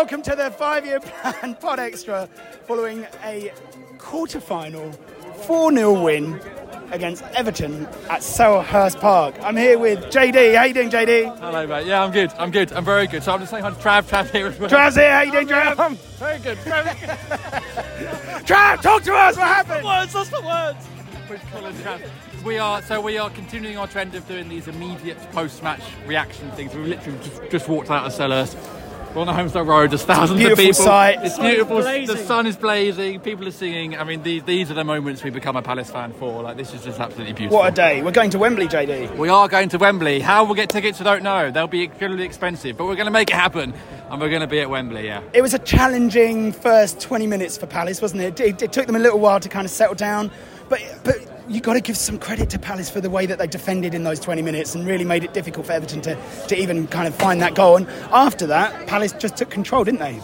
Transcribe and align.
Welcome 0.00 0.22
to 0.22 0.34
the 0.34 0.50
five-year 0.52 0.98
plan 0.98 1.54
pod 1.56 1.78
extra 1.78 2.26
following 2.66 3.06
a 3.22 3.52
quarter-final 3.98 4.90
4-0 5.42 6.02
win 6.02 6.40
against 6.90 7.22
Everton 7.34 7.84
at 8.08 8.22
Selhurst 8.22 8.98
Park. 8.98 9.34
I'm 9.42 9.58
here 9.58 9.78
with 9.78 9.98
JD. 10.04 10.56
How 10.56 10.64
you 10.64 10.72
doing, 10.72 10.88
JD? 10.88 11.38
Hello, 11.38 11.66
mate. 11.66 11.86
Yeah, 11.86 12.02
I'm 12.02 12.12
good. 12.12 12.32
I'm 12.38 12.50
good. 12.50 12.72
I'm 12.72 12.82
very 12.82 13.08
good. 13.08 13.22
So 13.22 13.32
I'm 13.32 13.40
just 13.40 13.50
saying 13.50 13.62
hi 13.62 13.68
to 13.68 13.76
Trav. 13.76 14.08
Trav 14.08 14.30
here 14.30 14.46
as 14.46 14.58
well. 14.58 14.70
Trav's 14.70 14.96
here. 14.96 15.12
How 15.12 15.20
you 15.20 15.32
doing, 15.32 15.48
Trav? 15.48 15.78
I'm 15.78 15.96
very 15.96 16.38
good. 16.38 16.56
Very 16.60 16.82
good. 16.84 17.10
Trav, 18.46 18.80
talk 18.80 19.02
to 19.02 19.14
us. 19.14 19.36
What 19.36 19.48
happened? 19.48 19.84
words. 19.84 20.14
That's 20.14 20.30
the 20.30 20.40
words. 20.40 20.88
Chris 21.26 21.42
Cullen, 21.52 21.74
Trav. 21.74 22.00
We 22.42 22.56
are 22.56 22.80
so 22.80 23.02
we 23.02 23.18
are 23.18 23.28
continuing 23.28 23.76
our 23.76 23.86
trend 23.86 24.14
of 24.14 24.26
doing 24.26 24.48
these 24.48 24.66
immediate 24.66 25.18
post-match 25.32 25.82
reaction 26.06 26.50
things. 26.52 26.74
We 26.74 26.84
literally 26.84 27.18
just, 27.18 27.50
just 27.50 27.68
walked 27.68 27.90
out 27.90 28.06
of 28.06 28.14
Sellers. 28.14 28.56
We're 29.14 29.22
on 29.22 29.26
the 29.26 29.32
Holmesdale 29.32 29.66
Road. 29.66 29.90
There's 29.90 30.04
thousands 30.04 30.38
Beautiful 30.38 30.62
of 30.64 30.70
people. 30.70 30.84
sight. 30.84 31.18
It's 31.24 31.36
The 31.36 31.42
sun 31.42 31.46
is 31.46 31.50
beautiful. 31.56 31.76
blazing. 31.80 32.16
The 32.16 32.22
sun 32.24 32.46
is 32.46 32.56
blazing. 32.56 33.18
People 33.20 33.48
are 33.48 33.50
singing. 33.50 33.96
I 33.96 34.04
mean, 34.04 34.22
these 34.22 34.44
these 34.44 34.70
are 34.70 34.74
the 34.74 34.84
moments 34.84 35.24
we 35.24 35.30
become 35.30 35.56
a 35.56 35.62
Palace 35.62 35.90
fan 35.90 36.12
for. 36.12 36.42
Like 36.44 36.56
this 36.56 36.72
is 36.72 36.84
just 36.84 37.00
absolutely 37.00 37.32
beautiful. 37.32 37.58
What 37.58 37.72
a 37.72 37.74
day. 37.74 38.02
We're 38.02 38.12
going 38.12 38.30
to 38.30 38.38
Wembley, 38.38 38.68
JD. 38.68 39.16
We 39.16 39.28
are 39.28 39.48
going 39.48 39.68
to 39.70 39.78
Wembley. 39.78 40.20
How 40.20 40.44
we'll 40.44 40.54
get 40.54 40.68
tickets, 40.70 41.00
I 41.00 41.04
don't 41.04 41.24
know. 41.24 41.50
They'll 41.50 41.66
be 41.66 41.84
incredibly 41.84 42.24
expensive, 42.24 42.76
but 42.76 42.84
we're 42.84 42.94
going 42.94 43.06
to 43.06 43.10
make 43.10 43.30
it 43.30 43.34
happen, 43.36 43.74
and 44.10 44.20
we're 44.20 44.28
going 44.30 44.42
to 44.42 44.46
be 44.46 44.60
at 44.60 44.70
Wembley. 44.70 45.06
Yeah. 45.06 45.22
It 45.32 45.42
was 45.42 45.54
a 45.54 45.58
challenging 45.58 46.52
first 46.52 47.00
20 47.00 47.26
minutes 47.26 47.58
for 47.58 47.66
Palace, 47.66 48.00
wasn't 48.00 48.22
it? 48.22 48.38
It, 48.38 48.62
it 48.62 48.72
took 48.72 48.86
them 48.86 48.94
a 48.94 49.00
little 49.00 49.18
while 49.18 49.40
to 49.40 49.48
kind 49.48 49.64
of 49.64 49.72
settle 49.72 49.96
down, 49.96 50.30
but 50.68 50.80
but 51.02 51.16
you 51.50 51.60
got 51.60 51.74
to 51.74 51.80
give 51.80 51.96
some 51.96 52.18
credit 52.18 52.48
to 52.50 52.58
Palace 52.58 52.88
for 52.88 53.00
the 53.00 53.10
way 53.10 53.26
that 53.26 53.38
they 53.38 53.46
defended 53.46 53.92
in 53.92 54.04
those 54.04 54.20
20 54.20 54.40
minutes 54.40 54.74
and 54.74 54.86
really 54.86 55.04
made 55.04 55.24
it 55.24 55.34
difficult 55.34 55.66
for 55.66 55.72
Everton 55.72 56.00
to, 56.02 56.16
to 56.46 56.56
even 56.56 56.86
kind 56.86 57.08
of 57.08 57.14
find 57.14 57.42
that 57.42 57.54
goal. 57.54 57.76
And 57.76 57.88
after 58.12 58.46
that, 58.46 58.86
Palace 58.86 59.12
just 59.12 59.36
took 59.36 59.50
control, 59.50 59.82
didn't 59.82 60.00
they? 60.00 60.20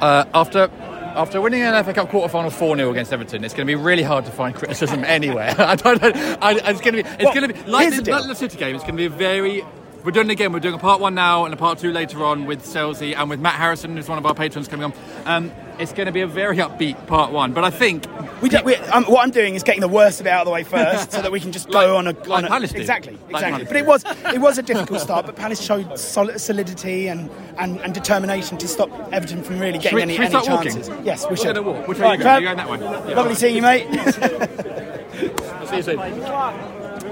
Uh, 0.00 0.24
after 0.32 0.70
after 1.14 1.40
winning 1.40 1.60
an 1.62 1.84
FA 1.84 1.92
Cup 1.92 2.08
quarter 2.08 2.30
final 2.30 2.50
4 2.50 2.76
0 2.76 2.90
against 2.90 3.12
Everton, 3.12 3.44
it's 3.44 3.52
going 3.52 3.66
to 3.66 3.70
be 3.70 3.74
really 3.74 4.02
hard 4.02 4.24
to 4.24 4.30
find 4.30 4.54
criticism 4.54 5.04
anywhere. 5.06 5.54
I 5.58 5.74
don't 5.74 6.00
know. 6.00 6.38
I, 6.40 6.54
it's 6.54 6.80
going 6.80 6.94
to 6.96 7.02
be. 7.02 7.08
It's 7.08 7.24
Well, 7.24 7.34
going 7.34 7.48
to 7.48 7.54
be 7.54 7.70
like 7.70 7.90
the 7.90 8.10
like 8.10 8.26
the 8.26 8.34
City 8.34 8.56
game. 8.56 8.74
It's 8.74 8.84
going 8.84 8.96
to 8.96 9.02
be 9.02 9.08
very. 9.08 9.62
We're 10.04 10.12
doing 10.12 10.30
it 10.30 10.32
again. 10.32 10.52
We're 10.52 10.60
doing 10.60 10.74
a 10.74 10.78
part 10.78 10.98
one 11.00 11.14
now 11.14 11.44
and 11.44 11.52
a 11.52 11.58
part 11.58 11.78
two 11.78 11.92
later 11.92 12.24
on 12.24 12.46
with 12.46 12.62
Selzy 12.64 13.14
and 13.14 13.28
with 13.28 13.38
Matt 13.38 13.56
Harrison, 13.56 13.96
who's 13.96 14.08
one 14.08 14.16
of 14.16 14.24
our 14.24 14.34
patrons 14.34 14.66
coming 14.66 14.84
on. 14.84 14.92
Um, 15.26 15.52
it's 15.80 15.92
going 15.92 16.06
to 16.06 16.12
be 16.12 16.20
a 16.20 16.26
very 16.26 16.58
upbeat 16.58 17.06
part 17.06 17.32
one, 17.32 17.52
but 17.52 17.64
I 17.64 17.70
think 17.70 18.06
We, 18.42 18.48
do, 18.48 18.58
we 18.64 18.76
um, 18.76 19.04
what 19.04 19.22
I'm 19.24 19.30
doing 19.30 19.54
is 19.54 19.62
getting 19.62 19.80
the 19.80 19.88
worst 19.88 20.20
of 20.20 20.26
it 20.26 20.30
out 20.30 20.42
of 20.42 20.46
the 20.46 20.52
way 20.52 20.62
first, 20.64 21.12
so 21.12 21.20
that 21.22 21.32
we 21.32 21.40
can 21.40 21.52
just 21.52 21.68
go 21.70 21.78
Like- 21.78 21.88
on 21.88 22.06
a, 22.06 22.12
like 22.28 22.30
on 22.30 22.44
a 22.44 22.48
Palace 22.48 22.72
exactly, 22.72 23.12
Like 23.30 23.42
exactly. 23.42 23.64
Palace 23.66 23.68
But 23.68 23.76
it 23.76 23.86
was 23.86 24.34
it 24.34 24.40
was 24.40 24.58
a 24.58 24.62
difficult 24.62 25.00
start, 25.00 25.26
but 25.26 25.36
Palace 25.36 25.60
showed 25.60 25.98
solid, 25.98 26.40
solidity 26.40 27.08
and, 27.08 27.30
and, 27.58 27.80
and 27.80 27.92
determination 27.94 28.56
to 28.58 28.68
stop 28.68 28.90
Everton 29.12 29.42
from 29.42 29.58
really 29.58 29.78
getting 29.78 29.90
Should 29.90 29.94
we- 29.96 30.02
any, 30.02 30.12
should 30.14 30.20
we 30.20 30.26
any 30.26 30.30
start 30.44 30.48
walking? 30.48 30.72
chances. 30.72 31.04
Yes, 31.04 31.24
we 31.24 31.30
We're 31.30 31.36
should. 31.36 31.54
gonna 31.56 31.62
walk. 31.62 31.88
Which 31.88 31.98
way 31.98 32.06
are 32.06 32.16
you 32.16 32.22
going? 32.22 32.28
Trav, 32.36 32.42
You're 32.42 32.54
going 32.54 32.80
that 32.80 33.04
way? 33.04 33.10
Yeah. 33.10 33.16
Lovely 33.16 33.34
seeing 33.34 33.56
you, 33.56 33.62
mate. 33.62 33.86
I'll 33.90 35.66
see 35.66 35.76
you 35.76 35.82
soon. 35.82 35.98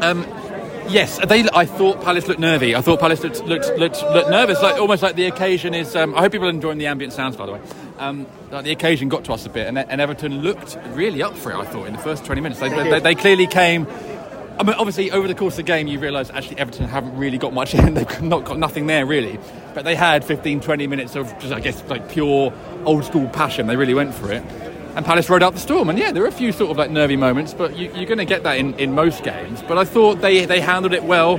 Um, 0.03 0.23
yes, 0.89 1.19
they. 1.27 1.45
I 1.53 1.65
thought 1.67 2.03
Palace 2.03 2.29
looked 2.29 2.41
nervy. 2.41 2.75
I 2.77 2.81
thought 2.81 3.01
Palace 3.01 3.23
looked 3.23 3.43
looked, 3.45 3.69
looked, 3.79 4.03
looked 4.03 4.31
nervous, 4.31 4.63
like 4.63 4.77
almost 4.81 5.03
like 5.03 5.17
the 5.17 5.27
occasion 5.27 5.75
is. 5.75 5.95
Um, 5.97 6.15
I 6.15 6.21
hope 6.21 6.33
people 6.33 6.47
are 6.47 6.51
enjoying 6.51 6.79
the 6.79 6.87
ambient 6.87 7.13
sounds, 7.13 7.37
by 7.37 7.47
the 7.47 7.53
way. 7.53 7.61
Um, 7.99 8.27
the 8.51 8.71
occasion 8.71 9.09
got 9.09 9.25
to 9.25 9.33
us 9.33 9.45
a 9.45 9.51
bit, 9.51 9.67
and, 9.67 9.79
and 9.79 10.01
Everton 10.01 10.41
looked 10.43 10.79
really 10.91 11.23
up 11.23 11.37
for 11.37 11.51
it. 11.51 11.57
I 11.57 11.65
thought 11.65 11.87
in 11.87 11.93
the 11.95 11.99
first 11.99 12.25
twenty 12.25 12.41
minutes, 12.41 12.61
they, 12.61 12.69
they, 12.69 13.01
they 13.01 13.15
clearly 13.15 13.47
came. 13.47 13.87
I 14.59 14.65
mean, 14.65 14.75
obviously, 14.75 15.13
over 15.13 15.29
the 15.29 15.37
course 15.37 15.55
of 15.55 15.59
the 15.59 15.63
game, 15.65 15.87
you 15.87 16.01
realise 16.01 16.31
actually 16.31 16.59
Everton 16.59 16.89
haven't 16.89 17.17
really 17.17 17.39
got 17.39 17.53
much 17.53 17.75
in. 17.77 17.95
They've 17.95 18.23
not 18.23 18.45
got 18.45 18.59
nothing 18.59 18.87
there, 18.87 19.07
really. 19.07 19.39
But 19.75 19.85
they 19.85 19.95
had 19.95 20.25
15, 20.25 20.61
20 20.61 20.87
minutes 20.89 21.15
of 21.15 21.33
just, 21.39 21.53
I 21.53 21.61
guess, 21.61 21.83
like 21.89 22.09
pure 22.09 22.53
old 22.85 23.05
school 23.05 23.29
passion. 23.29 23.69
They 23.69 23.77
really 23.77 23.95
went 23.95 24.15
for 24.15 24.33
it. 24.33 24.43
And 24.97 25.07
Palace 25.07 25.31
rode 25.31 25.45
out 25.45 25.53
the 25.53 25.61
storm. 25.61 25.89
And 25.89 25.97
yeah, 25.97 26.11
there 26.11 26.23
were 26.23 26.29
a 26.29 26.33
few 26.33 26.51
sort 26.51 26.73
of 26.73 26.77
like 26.77 26.91
nervy 26.91 27.17
moments, 27.17 27.55
but 27.55 27.79
you, 27.79 27.93
you're 27.95 28.07
going 28.07 28.19
to 28.19 28.25
get 28.25 28.43
that 28.43 28.59
in, 28.59 28.75
in 28.75 28.95
most 28.95 29.23
games. 29.23 29.63
But 29.63 29.79
I 29.79 29.85
thought 29.85 30.21
they, 30.21 30.45
they 30.45 30.61
handled 30.61 30.93
it 30.93 31.05
well. 31.05 31.39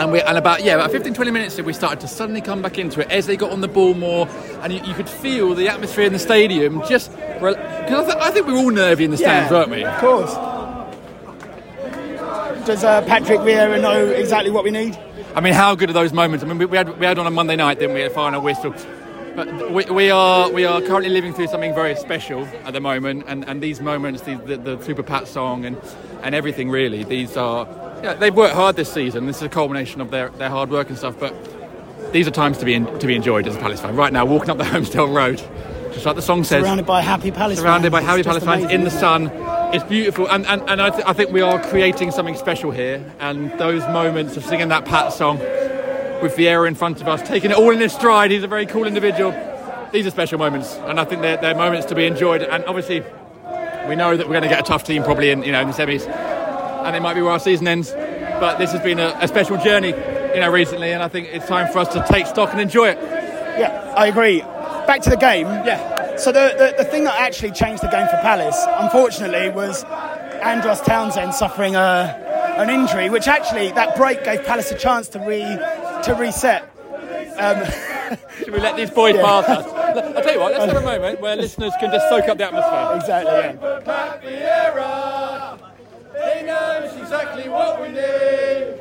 And, 0.00 0.12
we, 0.12 0.22
and 0.22 0.38
about 0.38 0.64
yeah, 0.64 0.76
about 0.76 0.92
15, 0.92 1.12
20 1.12 1.30
minutes 1.30 1.58
in, 1.58 1.66
we 1.66 1.74
started 1.74 2.00
to 2.00 2.08
suddenly 2.08 2.40
come 2.40 2.62
back 2.62 2.78
into 2.78 3.00
it 3.00 3.10
as 3.10 3.26
they 3.26 3.36
got 3.36 3.50
on 3.50 3.60
the 3.60 3.68
ball 3.68 3.92
more, 3.92 4.26
and 4.62 4.72
you, 4.72 4.80
you 4.82 4.94
could 4.94 5.10
feel 5.10 5.54
the 5.54 5.68
atmosphere 5.68 6.04
in 6.04 6.14
the 6.14 6.18
stadium. 6.18 6.82
Just 6.88 7.10
because 7.14 8.08
I, 8.08 8.12
th- 8.12 8.16
I 8.16 8.30
think 8.30 8.46
we're 8.46 8.56
all 8.56 8.70
nervy 8.70 9.04
in 9.04 9.10
the 9.10 9.18
stands, 9.18 9.52
weren't 9.52 9.68
we? 9.68 9.84
Of 9.84 10.00
course. 10.00 10.32
Does 12.66 12.82
uh, 12.82 13.02
Patrick 13.02 13.40
Vieira 13.40 13.78
know 13.78 14.06
exactly 14.06 14.50
what 14.50 14.64
we 14.64 14.70
need? 14.70 14.98
I 15.34 15.42
mean, 15.42 15.52
how 15.52 15.74
good 15.74 15.90
are 15.90 15.92
those 15.92 16.14
moments? 16.14 16.42
I 16.42 16.48
mean, 16.48 16.56
we, 16.56 16.64
we 16.64 16.78
had 16.78 16.98
we 16.98 17.04
had 17.04 17.18
on 17.18 17.26
a 17.26 17.30
Monday 17.30 17.56
night, 17.56 17.78
didn't 17.78 17.94
we? 17.94 18.02
A 18.02 18.08
final 18.08 18.40
whistle. 18.40 18.74
But 19.36 19.70
we, 19.70 19.84
we 19.84 20.10
are 20.10 20.50
we 20.50 20.64
are 20.64 20.80
currently 20.80 21.10
living 21.10 21.34
through 21.34 21.48
something 21.48 21.74
very 21.74 21.94
special 21.96 22.46
at 22.64 22.72
the 22.72 22.80
moment, 22.80 23.24
and, 23.26 23.46
and 23.46 23.62
these 23.62 23.82
moments, 23.82 24.22
the, 24.22 24.36
the, 24.36 24.56
the 24.56 24.82
Super 24.82 25.02
Pat 25.02 25.28
song, 25.28 25.66
and, 25.66 25.76
and 26.22 26.34
everything 26.34 26.70
really. 26.70 27.04
These 27.04 27.36
are 27.36 27.66
yeah, 28.02 28.14
they've 28.14 28.34
worked 28.34 28.54
hard 28.54 28.76
this 28.76 28.92
season. 28.92 29.26
This 29.26 29.36
is 29.36 29.42
a 29.42 29.48
culmination 29.48 30.00
of 30.00 30.10
their, 30.10 30.30
their 30.30 30.50
hard 30.50 30.70
work 30.70 30.88
and 30.88 30.98
stuff. 30.98 31.18
But 31.18 31.34
these 32.12 32.26
are 32.26 32.32
times 32.32 32.58
to 32.58 32.64
be 32.64 32.74
in, 32.74 32.86
to 32.98 33.06
be 33.06 33.14
enjoyed 33.14 33.46
as 33.46 33.56
a 33.56 33.58
Palace 33.58 33.80
fan. 33.80 33.96
Right 33.96 34.12
now, 34.12 34.24
walking 34.24 34.50
up 34.50 34.58
the 34.58 34.64
Holmesdale 34.72 35.14
Road, 35.14 35.36
just 35.92 36.06
like 36.06 36.16
the 36.16 36.22
song 36.22 36.44
says, 36.44 36.62
Surrounded 36.62 36.86
by 36.86 37.02
happy 37.02 37.30
Palace 37.30 37.58
surrounded 37.58 37.92
by 37.92 38.00
fans. 38.00 38.10
happy 38.10 38.22
Palace 38.22 38.44
fans 38.44 38.70
in 38.70 38.84
the 38.84 38.90
sun. 38.90 39.30
It's 39.72 39.84
beautiful, 39.84 40.26
and, 40.28 40.44
and, 40.46 40.62
and 40.68 40.82
I, 40.82 40.90
th- 40.90 41.04
I 41.06 41.12
think 41.12 41.30
we 41.30 41.42
are 41.42 41.62
creating 41.62 42.10
something 42.10 42.34
special 42.34 42.72
here. 42.72 43.04
And 43.20 43.52
those 43.58 43.82
moments 43.82 44.36
of 44.36 44.44
singing 44.44 44.68
that 44.68 44.84
Pat 44.84 45.12
song 45.12 45.38
with 45.38 46.34
Vieira 46.36 46.66
in 46.66 46.74
front 46.74 47.00
of 47.00 47.06
us, 47.06 47.22
taking 47.22 47.52
it 47.52 47.56
all 47.56 47.70
in 47.70 47.78
his 47.78 47.92
stride, 47.92 48.32
he's 48.32 48.42
a 48.42 48.48
very 48.48 48.66
cool 48.66 48.84
individual. 48.86 49.30
These 49.92 50.06
are 50.06 50.10
special 50.10 50.38
moments, 50.38 50.74
and 50.86 50.98
I 50.98 51.04
think 51.04 51.22
they're, 51.22 51.36
they're 51.36 51.54
moments 51.54 51.86
to 51.86 51.94
be 51.94 52.04
enjoyed. 52.06 52.42
And 52.42 52.64
obviously, 52.64 53.04
we 53.88 53.94
know 53.94 54.16
that 54.16 54.26
we're 54.26 54.32
going 54.32 54.42
to 54.42 54.48
get 54.48 54.60
a 54.60 54.64
tough 54.64 54.82
team 54.84 55.02
probably 55.04 55.30
in 55.30 55.42
you 55.44 55.52
know 55.52 55.60
in 55.60 55.68
the 55.68 55.74
semis, 55.74 56.06
and 56.84 56.96
it 56.96 57.00
might 57.00 57.14
be 57.14 57.22
where 57.22 57.32
our 57.32 57.38
season 57.40 57.68
ends. 57.68 57.92
But 57.92 58.58
this 58.58 58.72
has 58.72 58.80
been 58.80 58.98
a, 58.98 59.16
a 59.20 59.28
special 59.28 59.56
journey, 59.58 59.88
you 60.34 60.40
know, 60.40 60.50
recently, 60.50 60.92
and 60.92 61.02
I 61.02 61.08
think 61.08 61.28
it's 61.32 61.46
time 61.46 61.70
for 61.72 61.78
us 61.80 61.88
to 61.94 62.04
take 62.08 62.26
stock 62.26 62.50
and 62.52 62.60
enjoy 62.60 62.88
it. 62.88 62.98
Yeah, 63.58 63.92
I 63.96 64.06
agree. 64.06 64.40
Back 64.40 65.02
to 65.02 65.10
the 65.10 65.16
game. 65.16 65.46
Yeah. 65.46 66.16
So 66.16 66.32
the, 66.32 66.54
the, 66.76 66.82
the 66.84 66.90
thing 66.90 67.04
that 67.04 67.18
actually 67.20 67.52
changed 67.52 67.82
the 67.82 67.88
game 67.88 68.06
for 68.08 68.16
Palace, 68.18 68.64
unfortunately, 68.66 69.50
was 69.50 69.84
Andros 70.42 70.80
Townsend 70.80 71.34
suffering 71.34 71.76
a, 71.76 72.54
an 72.58 72.70
injury, 72.70 73.10
which 73.10 73.28
actually 73.28 73.70
that 73.72 73.96
break 73.96 74.24
gave 74.24 74.44
Palace 74.44 74.70
a 74.70 74.78
chance 74.78 75.08
to 75.10 75.18
re 75.20 75.40
to 76.04 76.14
reset. 76.18 76.62
Um, 77.38 77.62
Should 78.38 78.50
we 78.50 78.58
let 78.60 78.76
these 78.76 78.90
boys 78.90 79.14
Yeah. 79.16 79.22
pass 79.22 79.48
us? 79.48 79.66
I'll 79.66 80.22
tell 80.22 80.24
you 80.26 80.32
you 80.32 80.40
what, 80.40 80.52
let's 80.52 80.72
have 80.72 80.82
a 80.82 80.86
moment 80.98 81.20
where 81.20 81.36
listeners 81.36 81.72
can 81.78 81.90
just 81.92 82.08
soak 82.08 82.28
up 82.28 82.38
the 82.38 82.46
atmosphere. 82.46 82.96
Exactly. 82.96 84.30
Yeah. 84.30 85.29
Exactly 87.10 87.48
what 87.48 87.80
we 87.82 87.88
need. 87.88 88.78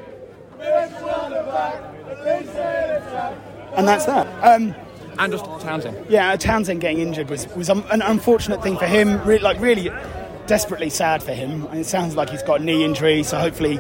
And 3.76 3.88
that's 3.88 4.06
that. 4.06 4.28
Um, 4.44 4.76
And 5.18 5.32
just 5.34 5.46
Townsend. 5.62 6.06
yeah, 6.10 6.36
Townsend 6.36 6.80
getting 6.80 7.00
injured 7.00 7.30
was, 7.30 7.48
was 7.56 7.70
um, 7.70 7.84
an 7.92 8.02
unfortunate 8.04 8.62
thing 8.62 8.78
for 8.78 8.86
him. 8.86 9.22
Re- 9.24 9.40
like 9.40 9.60
really, 9.60 9.92
desperately 10.46 10.90
sad 10.92 11.24
for 11.24 11.34
him. 11.34 11.66
And 11.72 11.80
it 11.80 11.86
sounds 11.86 12.16
like 12.16 12.30
he's 12.30 12.44
got 12.44 12.62
a 12.62 12.64
knee 12.64 12.86
injury, 12.86 13.24
so 13.24 13.38
hopefully 13.40 13.80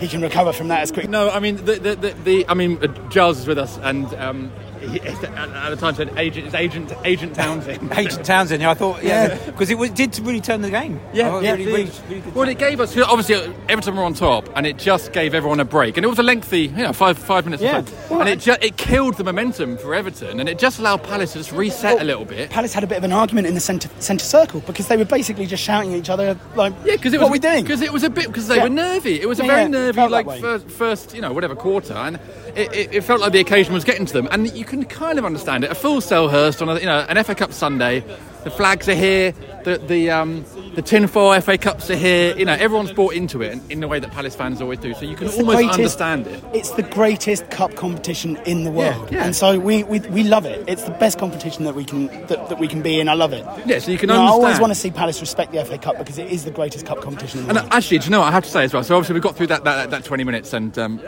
he 0.00 0.08
can 0.08 0.22
recover 0.22 0.52
from 0.52 0.68
that 0.68 0.80
as 0.80 0.90
quick. 0.90 1.08
No, 1.08 1.28
I 1.28 1.38
mean 1.38 1.56
the 1.56 1.74
the, 1.74 1.94
the, 1.94 2.14
the 2.24 2.48
I 2.48 2.54
mean 2.54 2.78
uh, 2.82 2.86
Giles 3.10 3.38
is 3.40 3.46
with 3.46 3.58
us, 3.58 3.78
and 3.82 4.06
um, 4.14 4.50
he, 4.80 5.00
at 5.00 5.70
the 5.70 5.76
time 5.76 5.94
said 5.94 6.12
agent, 6.18 6.46
it's 6.46 6.54
agent 6.54 6.92
Agent 7.04 7.34
Townsend. 7.34 7.92
Agent 7.96 8.24
Townsend, 8.24 8.62
yeah, 8.62 8.70
I 8.70 8.74
thought, 8.74 9.02
yeah, 9.02 9.36
because 9.46 9.70
it 9.70 9.78
was, 9.78 9.90
did 9.90 10.18
really 10.20 10.40
turn 10.40 10.62
the 10.62 10.70
game. 10.70 11.00
Yeah, 11.12 11.30
Oh, 11.30 11.40
yeah, 11.40 11.52
really, 11.52 11.66
really, 11.66 11.90
really 12.08 12.30
Well, 12.32 12.48
it 12.48 12.58
gave 12.58 12.80
us 12.80 12.96
obviously 12.96 13.36
Everton 13.68 13.96
were 13.96 14.02
on 14.04 14.14
top, 14.14 14.48
and 14.56 14.66
it 14.66 14.76
just 14.78 15.12
gave 15.12 15.34
everyone 15.34 15.60
a 15.60 15.64
break, 15.64 15.96
and 15.96 16.04
it 16.04 16.08
was 16.08 16.18
a 16.18 16.22
lengthy, 16.22 16.62
you 16.62 16.82
know, 16.82 16.92
five 16.92 17.18
five 17.18 17.44
minutes. 17.44 17.62
Yeah. 17.62 17.84
So. 18.08 18.20
and 18.20 18.28
it 18.28 18.40
ju- 18.40 18.56
it 18.60 18.76
killed 18.76 19.16
the 19.16 19.24
momentum 19.24 19.76
for 19.78 19.94
Everton, 19.94 20.40
and 20.40 20.48
it 20.48 20.58
just 20.58 20.78
allowed 20.78 21.02
Palace 21.02 21.32
to 21.32 21.38
just 21.38 21.52
reset 21.52 22.00
a 22.00 22.04
little 22.04 22.24
bit. 22.24 22.50
Palace 22.50 22.72
had 22.74 22.82
a 22.84 22.86
bit 22.86 22.98
of 22.98 23.04
an 23.04 23.12
argument 23.12 23.46
in 23.46 23.54
the 23.54 23.60
centre 23.60 23.88
centre 23.98 24.24
circle 24.24 24.60
because 24.60 24.88
they 24.88 24.96
were 24.96 25.04
basically 25.04 25.46
just 25.46 25.62
shouting 25.62 25.92
at 25.92 25.98
each 25.98 26.10
other 26.10 26.38
like, 26.56 26.72
Yeah, 26.84 26.96
because 26.96 27.12
it 27.12 27.20
what 27.20 27.30
was 27.30 27.30
are 27.30 27.32
we 27.32 27.38
doing? 27.38 27.62
Because 27.64 27.82
it 27.82 27.92
was 27.92 28.02
a 28.02 28.10
bit 28.10 28.26
because 28.26 28.48
they 28.48 28.56
Yeah. 28.56 28.64
were 28.64 28.68
nervy. 28.70 29.20
It 29.20 29.28
was 29.28 29.40
a 29.40 29.44
Yeah, 29.44 29.56
very 29.56 29.68
nervy 29.68 30.00
like 30.08 30.40
first, 30.40 30.68
first, 30.68 31.14
you 31.14 31.20
know, 31.20 31.32
whatever 31.32 31.54
quarter, 31.54 31.94
and 31.94 32.16
it, 32.56 32.72
it, 32.74 32.94
it 32.94 33.04
felt 33.04 33.20
like 33.20 33.32
the 33.32 33.40
occasion 33.40 33.72
was 33.74 33.84
getting 33.84 34.06
to 34.06 34.12
them. 34.12 34.28
And 34.30 34.52
you 34.56 34.64
can 34.70 34.84
kind 34.84 35.18
of 35.18 35.24
understand 35.24 35.64
it. 35.64 35.70
A 35.70 35.74
full 35.74 36.00
Selhurst 36.00 36.62
on 36.62 36.68
a, 36.68 36.80
you 36.80 36.86
know 36.86 37.04
an 37.08 37.22
FA 37.24 37.34
Cup 37.34 37.52
Sunday, 37.52 38.00
the 38.44 38.50
flags 38.50 38.88
are 38.88 38.94
here, 38.94 39.32
the 39.64 39.78
the 39.78 40.10
um, 40.10 40.44
the 40.74 40.82
tinfoil 40.82 41.38
FA 41.40 41.58
Cups 41.58 41.90
are 41.90 41.96
here. 41.96 42.36
You 42.38 42.44
know, 42.44 42.52
everyone's 42.54 42.92
bought 42.92 43.14
into 43.14 43.42
it 43.42 43.58
in, 43.68 43.80
the 43.80 43.88
way 43.88 43.98
that 43.98 44.10
Palace 44.12 44.36
fans 44.36 44.62
always 44.62 44.78
do. 44.78 44.94
So 44.94 45.04
you 45.04 45.16
can 45.16 45.26
It's 45.26 45.36
almost 45.36 45.56
greatest- 45.56 45.74
understand 45.78 46.26
it. 46.28 46.42
It's 46.54 46.70
the 46.70 46.82
greatest 46.84 47.50
cup 47.50 47.74
competition 47.74 48.36
in 48.46 48.64
the 48.64 48.70
world, 48.70 49.10
yeah. 49.10 49.24
and 49.24 49.34
so 49.36 49.58
we, 49.58 49.82
we 49.84 49.98
we 50.00 50.22
love 50.22 50.46
it. 50.46 50.64
It's 50.68 50.84
the 50.84 50.92
best 50.92 51.18
competition 51.18 51.64
that 51.64 51.74
we 51.74 51.84
can 51.84 52.06
that, 52.28 52.48
that 52.48 52.58
we 52.58 52.68
can 52.68 52.80
be 52.82 53.00
in. 53.00 53.08
I 53.08 53.14
love 53.14 53.32
it. 53.32 53.44
Yeah, 53.66 53.80
so 53.80 53.90
you 53.90 53.98
can 53.98 54.08
know, 54.08 54.22
I 54.22 54.28
always 54.28 54.60
want 54.60 54.70
to 54.72 54.78
see 54.78 54.90
Palace 54.90 55.20
respect 55.20 55.52
the 55.52 55.64
FA 55.64 55.76
Cup 55.78 55.98
because 55.98 56.16
it 56.18 56.30
is 56.30 56.44
the 56.44 56.50
greatest 56.52 56.86
cup 56.86 57.00
competition 57.02 57.40
in 57.40 57.44
the 57.46 57.50
And 57.50 57.58
world. 57.58 57.72
actually, 57.72 57.98
do 57.98 58.04
you 58.04 58.10
know 58.12 58.20
what 58.20 58.28
I 58.28 58.32
have 58.32 58.44
to 58.44 58.50
say 58.50 58.64
as 58.64 58.72
well? 58.72 58.84
So 58.84 58.94
obviously 58.96 59.14
we 59.14 59.20
got 59.20 59.36
through 59.36 59.48
that 59.48 59.64
that, 59.64 59.90
that 59.90 60.04
20 60.04 60.24
minutes, 60.24 60.52
and 60.52 60.78
um, 60.78 61.00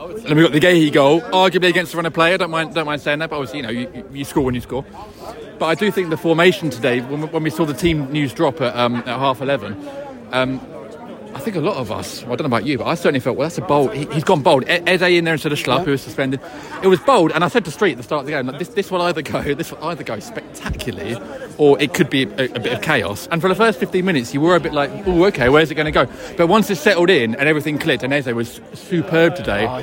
and 0.00 0.36
we 0.36 0.42
got 0.42 0.52
the 0.52 0.60
Guehi 0.60 0.92
goal, 0.92 1.20
arguably 1.20 1.68
against 1.68 1.92
the 1.92 1.96
runner 1.98 2.10
player. 2.10 2.38
Don't 2.38 2.50
mind, 2.50 2.74
don't 2.74 2.86
mind 2.86 3.02
saying 3.02 3.18
that. 3.18 3.30
But 3.30 3.36
obviously, 3.36 3.58
you 3.58 3.62
know, 3.64 3.70
you, 3.70 4.04
you 4.12 4.24
score 4.24 4.44
when 4.44 4.54
you 4.54 4.60
score. 4.60 4.84
But 5.58 5.66
I 5.66 5.74
do 5.74 5.90
think 5.90 6.08
the 6.10 6.16
formation 6.16 6.70
today, 6.70 7.00
when, 7.00 7.20
we- 7.22 7.26
when 7.28 7.42
we 7.42 7.50
saw 7.50 7.64
the 7.66 7.74
team 7.74 8.10
news 8.10 8.32
drop 8.32 8.60
at, 8.60 8.74
um, 8.76 8.96
at 8.96 9.06
half 9.06 9.40
11, 9.42 9.76
um, 10.32 10.60
I 11.34 11.38
think 11.38 11.56
a 11.56 11.60
lot 11.60 11.76
of 11.76 11.92
us, 11.92 12.22
well, 12.22 12.32
I 12.32 12.36
don't 12.36 12.50
know 12.50 12.56
about 12.56 12.66
you, 12.66 12.78
but 12.78 12.86
I 12.86 12.94
certainly 12.94 13.20
felt, 13.20 13.36
well, 13.36 13.48
that's 13.48 13.58
a 13.58 13.62
bold. 13.62 13.94
He, 13.94 14.04
he's 14.06 14.24
gone 14.24 14.42
bold. 14.42 14.64
Ed 14.66 14.88
in 15.02 15.24
there 15.24 15.34
instead 15.34 15.52
of 15.52 15.58
Schlupp, 15.58 15.84
who 15.84 15.92
was 15.92 16.02
suspended. 16.02 16.40
It 16.82 16.88
was 16.88 16.98
bold, 17.00 17.32
and 17.32 17.44
I 17.44 17.48
said 17.48 17.64
to 17.66 17.70
Street 17.70 17.92
at 17.92 17.96
the 17.98 18.02
start 18.02 18.20
of 18.20 18.26
the 18.26 18.32
game, 18.32 18.46
like, 18.46 18.58
this, 18.58 18.68
this 18.68 18.90
will 18.90 19.00
either 19.02 19.22
go, 19.22 19.40
this 19.54 19.70
will 19.70 19.82
either 19.84 20.02
go 20.02 20.18
spectacularly, 20.18 21.16
or 21.56 21.80
it 21.80 21.94
could 21.94 22.10
be 22.10 22.24
a, 22.24 22.44
a 22.44 22.60
bit 22.60 22.72
of 22.72 22.82
chaos. 22.82 23.28
And 23.30 23.40
for 23.40 23.48
the 23.48 23.54
first 23.54 23.78
15 23.78 24.04
minutes, 24.04 24.34
you 24.34 24.40
were 24.40 24.56
a 24.56 24.60
bit 24.60 24.72
like, 24.72 24.90
oh, 25.06 25.24
okay, 25.26 25.48
where's 25.48 25.70
it 25.70 25.76
going 25.76 25.92
to 25.92 26.06
go? 26.06 26.06
But 26.36 26.48
once 26.48 26.68
it 26.70 26.76
settled 26.76 27.10
in 27.10 27.34
and 27.36 27.48
everything 27.48 27.78
clicked, 27.78 28.02
and 28.02 28.12
Eze 28.12 28.26
was 28.26 28.60
superb 28.74 29.36
today, 29.36 29.66
ah, 29.66 29.80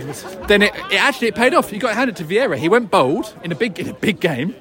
then 0.47 0.61
it, 0.61 0.75
it 0.91 1.01
actually 1.01 1.27
it 1.29 1.35
paid 1.35 1.53
off. 1.53 1.71
You 1.71 1.79
got 1.79 1.95
handed 1.95 2.17
to 2.17 2.23
Vieira. 2.25 2.57
He 2.57 2.69
went 2.69 2.91
bold 2.91 3.33
in 3.43 3.51
a 3.51 3.55
big 3.55 3.79
in 3.79 3.89
a 3.89 3.93
big 3.93 4.19
game. 4.19 4.55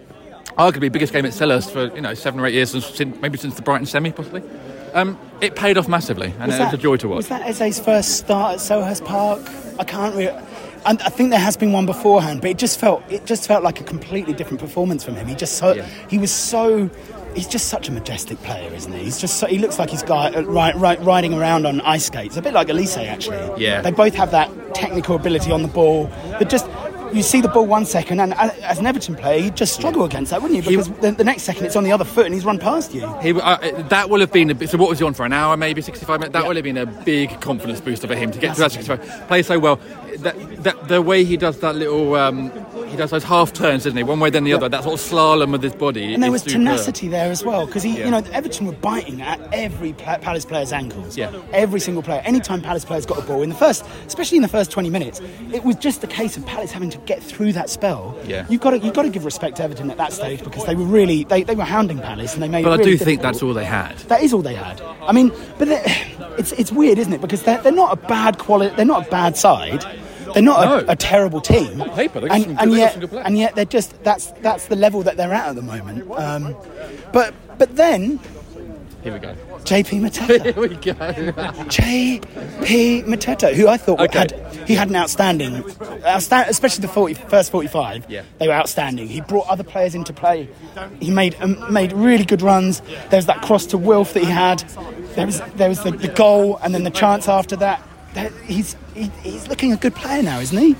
Arguably 0.56 0.90
biggest 0.90 1.12
game 1.12 1.26
at 1.26 1.32
Selhurst 1.32 1.70
for 1.70 1.94
you 1.94 2.00
know 2.00 2.14
seven 2.14 2.40
or 2.40 2.46
eight 2.46 2.54
years, 2.54 2.70
since- 2.70 3.20
maybe 3.20 3.36
since 3.36 3.56
the 3.56 3.62
Brighton 3.62 3.86
semi, 3.86 4.12
possibly. 4.12 4.42
Um, 4.96 5.18
it 5.42 5.54
paid 5.54 5.76
off 5.76 5.88
massively, 5.88 6.32
and 6.40 6.50
it 6.50 6.58
was 6.58 6.72
a 6.72 6.78
joy 6.78 6.96
to 6.96 7.08
watch. 7.08 7.16
Was 7.18 7.28
that 7.28 7.42
Eze's 7.46 7.78
first 7.78 8.16
start 8.16 8.54
at 8.54 8.60
Selhurst 8.60 9.04
Park? 9.04 9.40
I 9.78 9.84
can't 9.84 10.14
really. 10.16 10.34
And 10.86 11.02
I 11.02 11.10
think 11.10 11.30
there 11.30 11.38
has 11.40 11.54
been 11.56 11.72
one 11.72 11.84
beforehand, 11.84 12.40
but 12.40 12.48
it 12.50 12.56
just 12.56 12.80
felt 12.80 13.02
it 13.10 13.26
just 13.26 13.46
felt 13.46 13.62
like 13.62 13.78
a 13.78 13.84
completely 13.84 14.32
different 14.32 14.58
performance 14.60 15.04
from 15.04 15.14
him. 15.16 15.26
He 15.26 15.34
just 15.34 15.58
so 15.58 15.74
Yeah. 15.74 15.86
he 16.08 16.16
was 16.16 16.32
so 16.32 16.88
he's 17.34 17.46
just 17.46 17.68
such 17.68 17.88
a 17.90 17.92
majestic 17.92 18.38
player, 18.42 18.72
isn't 18.72 18.90
he? 18.92 19.04
He's 19.04 19.18
just 19.18 19.36
so, 19.38 19.46
he 19.46 19.58
looks 19.58 19.78
like 19.78 19.90
he's 19.90 20.02
guy 20.02 20.30
uh, 20.30 20.40
ri- 20.44 20.72
ri- 20.80 21.04
riding 21.04 21.34
around 21.34 21.66
on 21.66 21.82
ice 21.82 22.06
skates, 22.06 22.38
a 22.38 22.40
bit 22.42 22.54
like 22.54 22.68
Olise 22.68 23.06
actually. 23.06 23.62
Yeah. 23.62 23.82
they 23.82 23.90
both 23.90 24.14
have 24.14 24.30
that 24.30 24.48
technical 24.74 25.16
ability 25.16 25.50
on 25.52 25.60
the 25.60 25.68
ball. 25.68 26.04
That 26.38 26.48
just 26.48 26.66
you 27.12 27.22
see 27.22 27.40
the 27.40 27.48
ball 27.48 27.66
one 27.66 27.84
second, 27.86 28.20
and 28.20 28.34
as 28.34 28.78
an 28.78 28.86
Everton 28.86 29.14
player, 29.14 29.38
you'd 29.38 29.56
just 29.56 29.74
struggle 29.74 30.04
against 30.04 30.30
that, 30.30 30.42
wouldn't 30.42 30.56
you? 30.56 30.62
He- 30.62 30.76
Because 30.76 30.90
the, 31.00 31.12
the 31.12 31.24
next 31.24 31.42
second 31.42 31.66
it's 31.66 31.76
on 31.76 31.84
the 31.84 31.92
other 31.92 32.04
foot 32.04 32.26
and 32.26 32.34
he's 32.34 32.44
run 32.44 32.58
past 32.58 32.92
you. 32.94 33.06
He, 33.20 33.32
uh, 33.32 33.82
that 33.88 34.10
will 34.10 34.20
have 34.20 34.32
been 34.32 34.50
a 34.50 34.54
bit, 34.54 34.68
so 34.70 34.78
what 34.78 34.88
was 34.88 34.98
he 34.98 35.04
on 35.04 35.14
for 35.14 35.24
an 35.24 35.32
hour 35.32 35.56
maybe 35.56 35.80
65 35.82 36.20
minutes 36.20 36.32
that 36.32 36.42
Yeah. 36.42 36.48
would 36.48 36.56
have 36.56 36.64
been 36.64 36.76
a 36.78 36.86
big 36.86 37.40
confidence 37.40 37.80
booster 37.80 38.06
for 38.06 38.14
him 38.14 38.30
to 38.32 38.38
get 38.38 38.54
to 38.54 38.60
that 38.60 38.72
65 38.72 39.26
play 39.28 39.42
so 39.42 39.58
well 39.58 39.78
that, 40.22 40.64
that 40.64 40.88
the 40.88 41.00
way 41.02 41.24
he 41.24 41.36
does 41.36 41.60
that 41.60 41.74
little 41.76 42.14
um, 42.14 42.50
he 42.88 42.96
does 42.96 43.10
those 43.10 43.24
half 43.24 43.52
turns 43.52 43.84
doesn't 43.84 43.96
he 43.96 44.02
one 44.02 44.20
way 44.20 44.30
then 44.30 44.44
the 44.44 44.52
other 44.52 44.68
that 44.68 44.82
sort 44.84 44.94
of 44.94 45.06
slalom 45.06 45.52
with 45.52 45.62
his 45.62 45.74
body 45.74 46.14
And 46.14 46.22
there 46.22 46.30
was 46.30 46.42
superb. 46.42 46.52
tenacity 46.58 47.08
there 47.08 47.30
as 47.30 47.44
well 47.44 47.66
because 47.66 47.82
he, 47.82 47.98
Yeah. 47.98 48.04
you 48.06 48.10
know, 48.10 48.22
Everton 48.32 48.66
were 48.66 48.72
biting 48.72 49.22
at 49.22 49.40
every 49.52 49.92
Palace 49.94 50.44
player's 50.44 50.72
ankles. 50.72 51.16
Yeah. 51.16 51.32
Every 51.52 51.80
single 51.80 52.02
player. 52.02 52.20
Anytime 52.24 52.60
Palace 52.62 52.84
players 52.84 53.06
got 53.06 53.18
a 53.18 53.22
ball 53.22 53.42
in 53.42 53.48
the 53.48 53.54
first, 53.54 53.84
especially 54.06 54.36
in 54.36 54.42
the 54.42 54.48
first 54.48 54.70
20 54.70 54.90
minutes, 54.90 55.20
it 55.52 55.64
was 55.64 55.76
just 55.76 56.02
a 56.04 56.06
case 56.06 56.36
of 56.36 56.44
Palace 56.46 56.70
having 56.72 56.90
to 56.90 56.98
get 56.98 57.22
through 57.22 57.52
that 57.54 57.68
spell. 57.70 58.18
Yeah. 58.26 58.46
You've 58.48 58.60
got 58.60 58.70
to, 58.70 58.78
you've 58.78 58.94
got 58.94 59.02
to 59.02 59.10
give 59.10 59.24
respect 59.24 59.56
to 59.56 59.62
Everton 59.64 59.90
at 59.90 59.96
that 59.98 60.12
stage 60.12 60.42
because 60.44 60.64
they 60.64 60.74
were 60.74 60.84
really, 60.84 61.24
they, 61.24 61.42
they 61.42 61.54
were 61.54 61.64
hounding 61.64 61.98
Palace 61.98 62.34
and 62.34 62.42
they 62.42 62.48
made. 62.48 62.64
but 62.64 62.70
it 62.70 62.74
I 62.74 62.76
really 62.78 62.98
do 62.98 63.04
think 63.04 63.22
that's 63.22 63.42
all 63.42 63.54
they 63.54 63.64
had 63.64 63.96
That 64.08 64.22
is 64.22 64.32
all 64.32 64.42
they 64.42 64.54
had. 64.54 64.80
I 65.02 65.12
mean, 65.12 65.32
but 65.58 65.68
it's 66.38 66.52
it's 66.52 66.70
weird, 66.72 66.98
isn't 66.98 67.12
it? 67.12 67.20
Because 67.20 67.42
they're, 67.42 67.60
they're 67.62 67.72
not 67.72 67.92
a 67.92 67.96
bad 68.08 68.38
quality. 68.38 68.74
They're 68.76 68.84
not 68.84 69.06
a 69.06 69.10
bad 69.10 69.36
side. 69.36 69.84
They're 70.36 70.42
not 70.42 70.60
No. 70.68 70.78
a, 70.86 70.92
a 70.92 70.96
terrible 70.96 71.40
team. 71.40 71.80
Paper, 71.94 72.18
and, 72.30 72.60
and 72.60 72.72
yet, 72.74 72.92
some 72.92 73.00
good 73.00 73.08
players. 73.08 73.24
and 73.26 73.38
yet 73.38 73.54
they're 73.54 73.64
just 73.64 74.04
that's 74.04 74.26
that's 74.42 74.66
the 74.66 74.76
level 74.76 75.02
that 75.04 75.16
they're 75.16 75.32
at 75.32 75.48
at 75.48 75.54
the 75.56 75.62
moment. 75.62 76.10
Um, 76.10 76.54
but 77.10 77.32
but 77.56 77.74
then 77.74 78.20
here 79.02 79.14
we 79.14 79.18
go 79.18 79.34
JP 79.64 80.00
Mateta. 80.02 80.42
here 80.52 80.60
we 80.60 80.68
go 80.76 80.92
JP 81.70 83.04
Mateta, 83.06 83.54
who 83.54 83.66
I 83.68 83.78
thought 83.78 84.00
Okay. 84.00 84.18
had 84.18 84.32
he 84.68 84.74
had 84.74 84.90
an 84.90 84.96
outstanding, 84.96 85.52
outsta- 85.62 86.48
especially 86.48 86.82
the 86.82 86.88
40, 86.92 87.14
first 87.14 87.50
forty-five. 87.50 88.04
Yeah. 88.10 88.22
they 88.38 88.46
were 88.48 88.52
outstanding. 88.54 89.08
He 89.08 89.20
brought 89.22 89.46
other 89.48 89.64
players 89.64 89.94
into 89.94 90.12
play. 90.12 90.48
He 91.00 91.10
made 91.10 91.34
um, 91.40 91.72
made 91.72 91.92
really 91.92 92.26
good 92.26 92.42
runs. 92.42 92.80
There 93.10 93.16
was 93.18 93.26
that 93.26 93.40
cross 93.42 93.64
to 93.66 93.78
Wilf 93.78 94.12
that 94.14 94.22
he 94.24 94.30
had. 94.30 94.58
There 95.14 95.24
was 95.24 95.40
there 95.54 95.70
was 95.70 95.82
the, 95.82 95.92
the 95.92 96.08
goal 96.08 96.58
and 96.62 96.74
then 96.74 96.84
the 96.84 96.90
chance 96.90 97.26
after 97.26 97.56
that. 97.56 97.80
He's 98.44 98.76
he, 98.94 99.10
he's 99.22 99.48
looking 99.48 99.72
a 99.72 99.76
good 99.76 99.94
player 99.94 100.22
now, 100.22 100.40
isn't 100.40 100.56
he? 100.56 100.76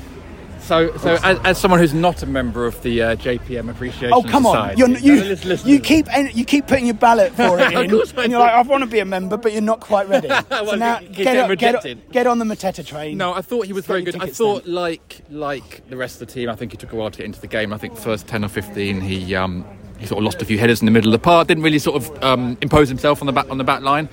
so 0.66 0.96
so 0.96 1.14
as, 1.22 1.38
as 1.44 1.58
someone 1.58 1.78
who's 1.78 1.94
not 1.94 2.22
a 2.22 2.26
member 2.26 2.66
of 2.66 2.82
the 2.82 3.00
uh, 3.00 3.16
JPM 3.16 3.70
Appreciation 3.70 4.12
Oh 4.12 4.22
come 4.22 4.46
on! 4.46 4.76
Society, 4.76 4.78
You're, 4.78 4.98
you 4.98 5.36
you 5.64 5.80
keep 5.80 6.06
you 6.34 6.44
keep 6.44 6.66
putting 6.66 6.86
your 6.86 6.94
ballot 6.94 7.32
for 7.32 7.42
it 7.60 7.66
Of 7.68 7.72
in, 7.72 7.78
and 7.78 7.90
you're 7.90 8.04
do. 8.04 8.38
like, 8.38 8.52
I 8.52 8.62
want 8.62 8.82
to 8.82 8.90
be 8.90 8.98
a 8.98 9.04
member, 9.04 9.36
but 9.36 9.52
you're 9.52 9.62
not 9.62 9.80
quite 9.80 10.08
ready. 10.08 10.28
so 10.50 10.74
now 10.74 11.00
get, 11.00 11.36
on, 11.36 11.54
get, 11.56 11.86
on, 11.86 12.02
get 12.10 12.26
on 12.26 12.38
the 12.38 12.44
Mateta 12.44 12.84
train. 12.84 13.16
No, 13.16 13.32
I 13.32 13.42
thought 13.42 13.66
he 13.66 13.72
was 13.72 13.86
very 13.86 14.02
good. 14.02 14.16
I 14.20 14.26
thought, 14.26 14.64
then. 14.64 14.74
like 14.74 15.20
like 15.30 15.88
the 15.88 15.96
rest 15.96 16.20
of 16.20 16.28
the 16.28 16.34
team, 16.34 16.50
I 16.50 16.56
think 16.56 16.72
he 16.72 16.76
took 16.76 16.92
a 16.92 16.96
while 16.96 17.10
to 17.10 17.18
get 17.18 17.26
into 17.26 17.40
the 17.40 17.46
game. 17.46 17.72
I 17.72 17.78
think 17.78 17.94
the 17.94 18.02
first 18.02 18.26
ten 18.26 18.44
or 18.44 18.48
fifteen, 18.48 19.00
he 19.00 19.34
um, 19.36 19.64
he 19.98 20.06
sort 20.06 20.18
of 20.18 20.24
lost 20.24 20.42
a 20.42 20.44
few 20.44 20.58
headers 20.58 20.80
in 20.80 20.86
the 20.86 20.92
middle 20.92 21.14
of 21.14 21.20
the 21.20 21.24
park. 21.24 21.46
Didn't 21.48 21.62
really 21.62 21.78
sort 21.78 22.02
of 22.02 22.24
um, 22.24 22.58
impose 22.60 22.88
himself 22.88 23.22
on 23.22 23.26
the 23.26 23.32
back 23.32 23.48
on 23.50 23.58
the 23.58 23.64
back 23.64 23.82
line. 23.82 24.08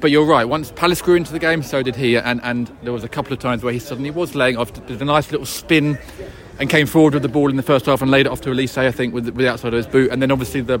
But 0.00 0.10
you're 0.10 0.24
right. 0.24 0.44
Once 0.44 0.72
Palace 0.72 1.02
grew 1.02 1.14
into 1.14 1.32
the 1.32 1.38
game, 1.38 1.62
so 1.62 1.82
did 1.82 1.96
he. 1.96 2.16
And 2.16 2.40
and 2.42 2.68
there 2.82 2.92
was 2.92 3.04
a 3.04 3.08
couple 3.08 3.32
of 3.32 3.38
times 3.38 3.62
where 3.62 3.72
he 3.72 3.78
suddenly 3.78 4.10
was 4.10 4.34
laying 4.34 4.56
off, 4.56 4.72
did 4.86 5.00
a 5.00 5.04
nice 5.04 5.30
little 5.30 5.46
spin, 5.46 5.98
and 6.58 6.70
came 6.70 6.86
forward 6.86 7.14
with 7.14 7.22
the 7.22 7.28
ball 7.28 7.50
in 7.50 7.56
the 7.56 7.62
first 7.62 7.86
half 7.86 8.02
and 8.02 8.10
laid 8.10 8.26
it 8.26 8.32
off 8.32 8.40
to 8.42 8.50
Olise, 8.50 8.78
I 8.78 8.90
think, 8.92 9.14
with, 9.14 9.26
with 9.26 9.36
the 9.36 9.50
outside 9.50 9.74
of 9.74 9.78
his 9.78 9.86
boot. 9.86 10.10
And 10.10 10.22
then 10.22 10.30
obviously 10.30 10.62
the 10.62 10.78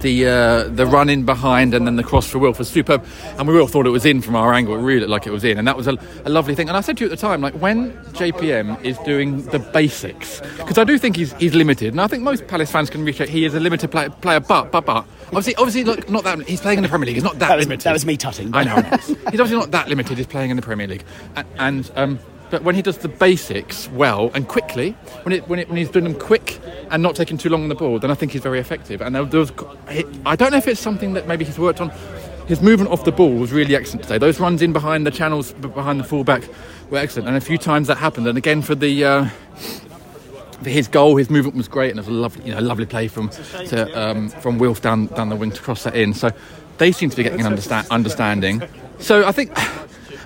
the 0.00 0.26
uh, 0.26 0.62
the 0.68 0.86
run 0.86 1.08
in 1.08 1.24
behind 1.24 1.74
and 1.74 1.86
then 1.86 1.96
the 1.96 2.02
cross 2.02 2.26
for 2.28 2.38
Wilf 2.38 2.58
was 2.58 2.68
superb, 2.68 3.04
and 3.38 3.46
we 3.48 3.58
all 3.58 3.66
thought 3.66 3.86
it 3.86 3.90
was 3.90 4.04
in 4.06 4.20
from 4.22 4.36
our 4.36 4.52
angle. 4.54 4.74
It 4.74 4.80
really 4.82 5.00
looked 5.00 5.10
like 5.10 5.26
it 5.26 5.30
was 5.32 5.44
in, 5.44 5.58
and 5.58 5.66
that 5.68 5.76
was 5.76 5.86
a, 5.88 5.96
a 6.24 6.30
lovely 6.30 6.54
thing. 6.54 6.68
And 6.68 6.76
I 6.76 6.80
said 6.80 6.96
to 6.98 7.04
you 7.04 7.10
at 7.10 7.16
the 7.18 7.20
time, 7.20 7.40
like 7.40 7.54
when 7.54 7.92
JPM 8.14 8.82
is 8.84 8.98
doing 8.98 9.42
the 9.46 9.58
basics, 9.58 10.40
because 10.58 10.78
I 10.78 10.84
do 10.84 10.98
think 10.98 11.16
he's 11.16 11.32
he's 11.34 11.54
limited, 11.54 11.92
and 11.92 12.00
I 12.00 12.06
think 12.06 12.22
most 12.22 12.46
Palace 12.46 12.70
fans 12.70 12.90
can 12.90 13.00
appreciate 13.02 13.28
he 13.28 13.44
is 13.44 13.54
a 13.54 13.60
limited 13.60 13.90
play, 13.90 14.08
player. 14.08 14.40
But 14.40 14.70
but 14.72 14.84
but 14.86 15.04
obviously 15.28 15.54
obviously 15.56 15.84
look, 15.84 16.08
not 16.10 16.24
that 16.24 16.40
he's 16.48 16.60
playing 16.60 16.78
in 16.78 16.82
the 16.82 16.88
Premier 16.88 17.06
League. 17.06 17.16
He's 17.16 17.24
not 17.24 17.38
that, 17.38 17.48
That 17.48 17.56
was- 17.56 17.66
limited. 17.66 17.84
that 17.84 17.92
was 17.92 18.06
me 18.06 18.16
tutting. 18.16 18.54
I 18.54 18.64
know. 18.64 18.76
he's 18.96 19.10
obviously 19.40 19.56
not 19.58 19.70
that 19.72 19.88
limited. 19.88 20.16
He's 20.18 20.26
playing 20.26 20.50
in 20.50 20.56
the 20.56 20.62
Premier 20.62 20.86
League, 20.86 21.04
and. 21.36 21.46
and 21.58 21.90
um, 21.96 22.18
but 22.50 22.62
when 22.62 22.74
he 22.74 22.82
does 22.82 22.98
the 22.98 23.08
basics 23.08 23.88
well 23.90 24.30
and 24.34 24.46
quickly, 24.46 24.92
when 25.22 25.32
it, 25.32 25.48
when, 25.48 25.58
it, 25.58 25.68
when 25.68 25.76
he's 25.76 25.90
doing 25.90 26.04
them 26.04 26.14
quick 26.14 26.60
and 26.90 27.02
not 27.02 27.16
taking 27.16 27.38
too 27.38 27.48
long 27.48 27.62
on 27.62 27.68
the 27.68 27.74
ball, 27.74 27.98
then 27.98 28.10
I 28.10 28.14
think 28.14 28.32
he's 28.32 28.42
very 28.42 28.60
effective. 28.60 29.00
And 29.00 29.14
there 29.14 29.24
was, 29.24 29.52
I 30.24 30.36
don't 30.36 30.52
know 30.52 30.58
if 30.58 30.68
it's 30.68 30.80
something 30.80 31.14
that 31.14 31.26
maybe 31.26 31.44
he's 31.44 31.58
worked 31.58 31.80
on. 31.80 31.90
His 32.46 32.62
movement 32.62 32.92
off 32.92 33.04
the 33.04 33.10
ball 33.10 33.34
was 33.34 33.52
really 33.52 33.74
excellent 33.74 34.04
today. 34.04 34.18
Those 34.18 34.38
runs 34.38 34.62
in 34.62 34.72
behind 34.72 35.04
the 35.04 35.10
channels, 35.10 35.52
behind 35.54 35.98
the 35.98 36.04
fullback, 36.04 36.44
were 36.90 36.98
excellent. 36.98 37.26
And 37.26 37.36
a 37.36 37.40
few 37.40 37.58
times 37.58 37.88
that 37.88 37.96
happened. 37.96 38.28
And 38.28 38.38
again 38.38 38.62
for 38.62 38.76
the 38.76 39.04
uh, 39.04 39.28
his 40.64 40.88
goal, 40.88 41.16
his 41.16 41.28
movement 41.28 41.56
was 41.56 41.68
great, 41.68 41.90
and 41.90 41.98
it 41.98 42.02
was 42.02 42.08
a 42.08 42.12
lovely, 42.12 42.44
you 42.44 42.54
know, 42.54 42.60
lovely 42.60 42.86
play 42.86 43.08
from 43.08 43.28
to, 43.28 44.00
um, 44.00 44.28
from 44.28 44.58
Wilf 44.58 44.80
down 44.80 45.06
down 45.06 45.28
the 45.28 45.36
wing 45.36 45.50
to 45.50 45.60
cross 45.60 45.82
that 45.84 45.94
in. 45.94 46.14
So 46.14 46.30
they 46.78 46.92
seem 46.92 47.10
to 47.10 47.16
be 47.16 47.22
getting 47.22 47.40
an 47.40 47.46
understand, 47.46 47.86
understanding. 47.90 48.62
So 48.98 49.26
I 49.26 49.32
think 49.32 49.52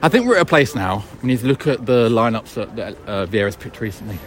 I 0.02 0.09
think 0.09 0.26
we're 0.26 0.37
at 0.37 0.42
a 0.42 0.47
place 0.47 0.75
now 0.75 1.04
We 1.23 1.28
need 1.28 1.40
to 1.40 1.47
look 1.47 1.66
at 1.66 1.85
the 1.85 2.09
lineups 2.09 2.54
that, 2.54 2.76
that 2.76 2.97
uh, 3.07 3.26
Vieira's 3.26 3.57
picked 3.57 3.80
recently. 3.80 4.19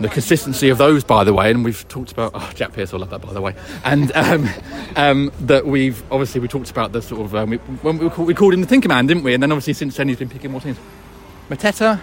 The 0.00 0.08
consistency 0.08 0.68
of 0.68 0.78
those, 0.78 1.04
by 1.04 1.24
the 1.24 1.34
way, 1.34 1.50
and 1.50 1.64
we've 1.64 1.86
talked 1.88 2.12
about 2.12 2.30
oh, 2.34 2.50
Jack 2.54 2.72
Pierce, 2.72 2.94
I 2.94 2.96
love 2.96 3.10
that, 3.10 3.20
by 3.20 3.32
the 3.32 3.40
way, 3.40 3.54
and 3.84 4.10
um, 4.12 4.48
um, 4.96 5.32
that 5.40 5.66
we've 5.66 6.02
obviously 6.10 6.40
we 6.40 6.48
talked 6.48 6.70
about 6.70 6.92
the 6.92 7.02
sort 7.02 7.20
of 7.22 7.34
um, 7.34 7.50
we, 7.50 7.56
when 7.58 7.98
we, 7.98 8.08
called, 8.08 8.28
we 8.28 8.34
called 8.34 8.54
him 8.54 8.60
the 8.60 8.66
Thinker 8.66 8.88
Man, 8.88 9.06
didn't 9.06 9.22
we? 9.22 9.34
And 9.34 9.42
then 9.42 9.52
obviously 9.52 9.74
since 9.74 9.96
then 9.96 10.08
he's 10.08 10.18
been 10.18 10.28
picking 10.28 10.50
more 10.50 10.60
teams. 10.60 10.78
Mateta 11.50 12.00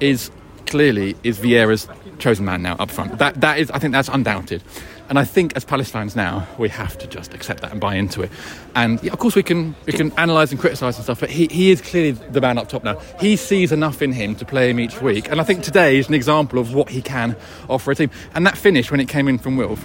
is 0.00 0.30
clearly 0.66 1.16
is 1.22 1.38
Vieira's 1.38 1.88
chosen 2.18 2.44
man 2.44 2.62
now 2.62 2.76
up 2.78 2.90
front. 2.90 3.18
That 3.18 3.40
that 3.40 3.58
is, 3.58 3.70
I 3.70 3.78
think, 3.78 3.92
that's 3.92 4.08
undoubted. 4.08 4.62
And 5.08 5.18
I 5.18 5.24
think 5.24 5.56
as 5.56 5.64
Palace 5.64 5.90
fans 5.90 6.14
now, 6.14 6.46
we 6.58 6.68
have 6.68 6.98
to 6.98 7.06
just 7.06 7.32
accept 7.32 7.62
that 7.62 7.72
and 7.72 7.80
buy 7.80 7.94
into 7.94 8.20
it. 8.20 8.30
And 8.74 9.02
yeah, 9.02 9.12
of 9.12 9.18
course, 9.18 9.34
we 9.34 9.42
can 9.42 9.74
we 9.86 9.92
can 9.94 10.12
analyse 10.18 10.50
and 10.50 10.60
criticise 10.60 10.96
and 10.96 11.04
stuff, 11.04 11.20
but 11.20 11.30
he, 11.30 11.46
he 11.50 11.70
is 11.70 11.80
clearly 11.80 12.10
the 12.10 12.40
man 12.40 12.58
up 12.58 12.68
top 12.68 12.84
now. 12.84 12.98
He 13.18 13.36
sees 13.36 13.72
enough 13.72 14.02
in 14.02 14.12
him 14.12 14.34
to 14.36 14.44
play 14.44 14.70
him 14.70 14.78
each 14.78 15.00
week, 15.00 15.30
and 15.30 15.40
I 15.40 15.44
think 15.44 15.62
today 15.62 15.96
is 15.96 16.08
an 16.08 16.14
example 16.14 16.58
of 16.58 16.74
what 16.74 16.90
he 16.90 17.00
can 17.00 17.36
offer 17.70 17.90
a 17.90 17.94
team. 17.94 18.10
And 18.34 18.46
that 18.46 18.58
finish 18.58 18.90
when 18.90 19.00
it 19.00 19.08
came 19.08 19.28
in 19.28 19.38
from 19.38 19.56
Wilf, 19.56 19.82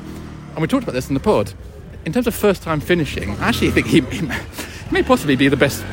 and 0.52 0.62
we 0.62 0.68
talked 0.68 0.84
about 0.84 0.94
this 0.94 1.08
in 1.08 1.14
the 1.14 1.22
pod. 1.22 1.54
In 2.06 2.12
terms 2.12 2.28
of 2.28 2.36
first 2.36 2.62
time 2.62 2.82
finishing, 2.82 3.30
I 3.40 3.48
actually 3.48 3.72
think 3.72 3.88
he, 3.88 4.02
he 4.02 4.30
may 4.92 5.04
possibly 5.04 5.38
be 5.38 5.48
the 5.48 5.56
best 5.56 5.86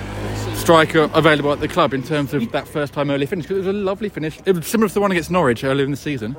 striker 0.56 1.08
available 1.14 1.52
at 1.52 1.60
the 1.60 1.68
club 1.68 1.94
in 1.94 2.02
terms 2.02 2.34
of 2.34 2.50
that 2.52 2.68
first 2.68 2.92
time 2.92 3.10
early 3.10 3.26
finish 3.26 3.44
because 3.46 3.64
it 3.64 3.66
was 3.66 3.74
a 3.74 3.78
lovely 3.78 4.08
finish. 4.08 4.38
It 4.44 4.56
was 4.56 4.66
similar 4.66 4.88
to 4.88 4.94
the 4.94 5.00
one 5.00 5.12
against 5.12 5.30
Norwich 5.30 5.62
earlier 5.62 5.84
in 5.84 5.92
the 5.92 5.96
season. 5.96 6.36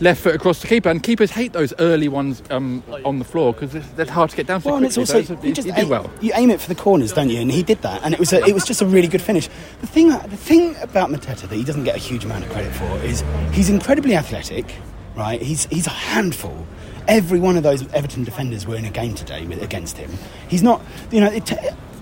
Left 0.00 0.20
foot 0.20 0.34
across 0.34 0.60
the 0.60 0.66
keeper, 0.66 0.88
and 0.90 1.02
keepers 1.02 1.30
hate 1.30 1.52
those 1.52 1.72
early 1.78 2.08
ones 2.08 2.42
um, 2.50 2.82
on 3.04 3.18
the 3.18 3.24
floor 3.24 3.52
because 3.52 3.72
they're 3.94 4.06
hard 4.06 4.30
to 4.30 4.36
get 4.36 4.46
down. 4.46 4.60
So 4.60 4.68
well, 4.68 4.76
and 4.76 4.86
it's 4.86 4.98
also 4.98 5.22
so 5.22 5.38
you 5.42 5.52
just 5.52 5.66
did 5.66 5.78
aim, 5.78 5.88
well. 5.88 6.10
You 6.20 6.32
aim 6.34 6.50
it 6.50 6.60
for 6.60 6.68
the 6.68 6.74
corners, 6.74 7.12
don't 7.12 7.30
you? 7.30 7.40
And 7.40 7.50
he 7.50 7.62
did 7.62 7.80
that, 7.82 8.02
and 8.04 8.12
it 8.12 8.20
was 8.20 8.32
a, 8.32 8.44
it 8.44 8.52
was 8.52 8.64
just 8.64 8.82
a 8.82 8.86
really 8.86 9.08
good 9.08 9.22
finish. 9.22 9.48
The 9.80 9.86
thing 9.86 10.08
the 10.08 10.36
thing 10.36 10.76
about 10.82 11.10
Mateta 11.10 11.48
that 11.48 11.56
he 11.56 11.64
doesn't 11.64 11.84
get 11.84 11.96
a 11.96 11.98
huge 11.98 12.24
amount 12.24 12.44
of 12.44 12.50
credit 12.50 12.72
for 12.74 12.90
is 12.98 13.24
he's 13.52 13.70
incredibly 13.70 14.14
athletic, 14.14 14.74
right? 15.16 15.40
He's 15.40 15.66
he's 15.66 15.86
a 15.86 15.90
handful. 15.90 16.66
Every 17.08 17.38
one 17.38 17.56
of 17.56 17.62
those 17.62 17.86
Everton 17.92 18.24
defenders 18.24 18.66
were 18.66 18.76
in 18.76 18.84
a 18.84 18.90
game 18.90 19.14
today 19.14 19.46
with, 19.46 19.62
against 19.62 19.96
him. 19.96 20.10
He's 20.48 20.62
not, 20.62 20.82
you 21.12 21.20
know, 21.20 21.30
it, 21.30 21.50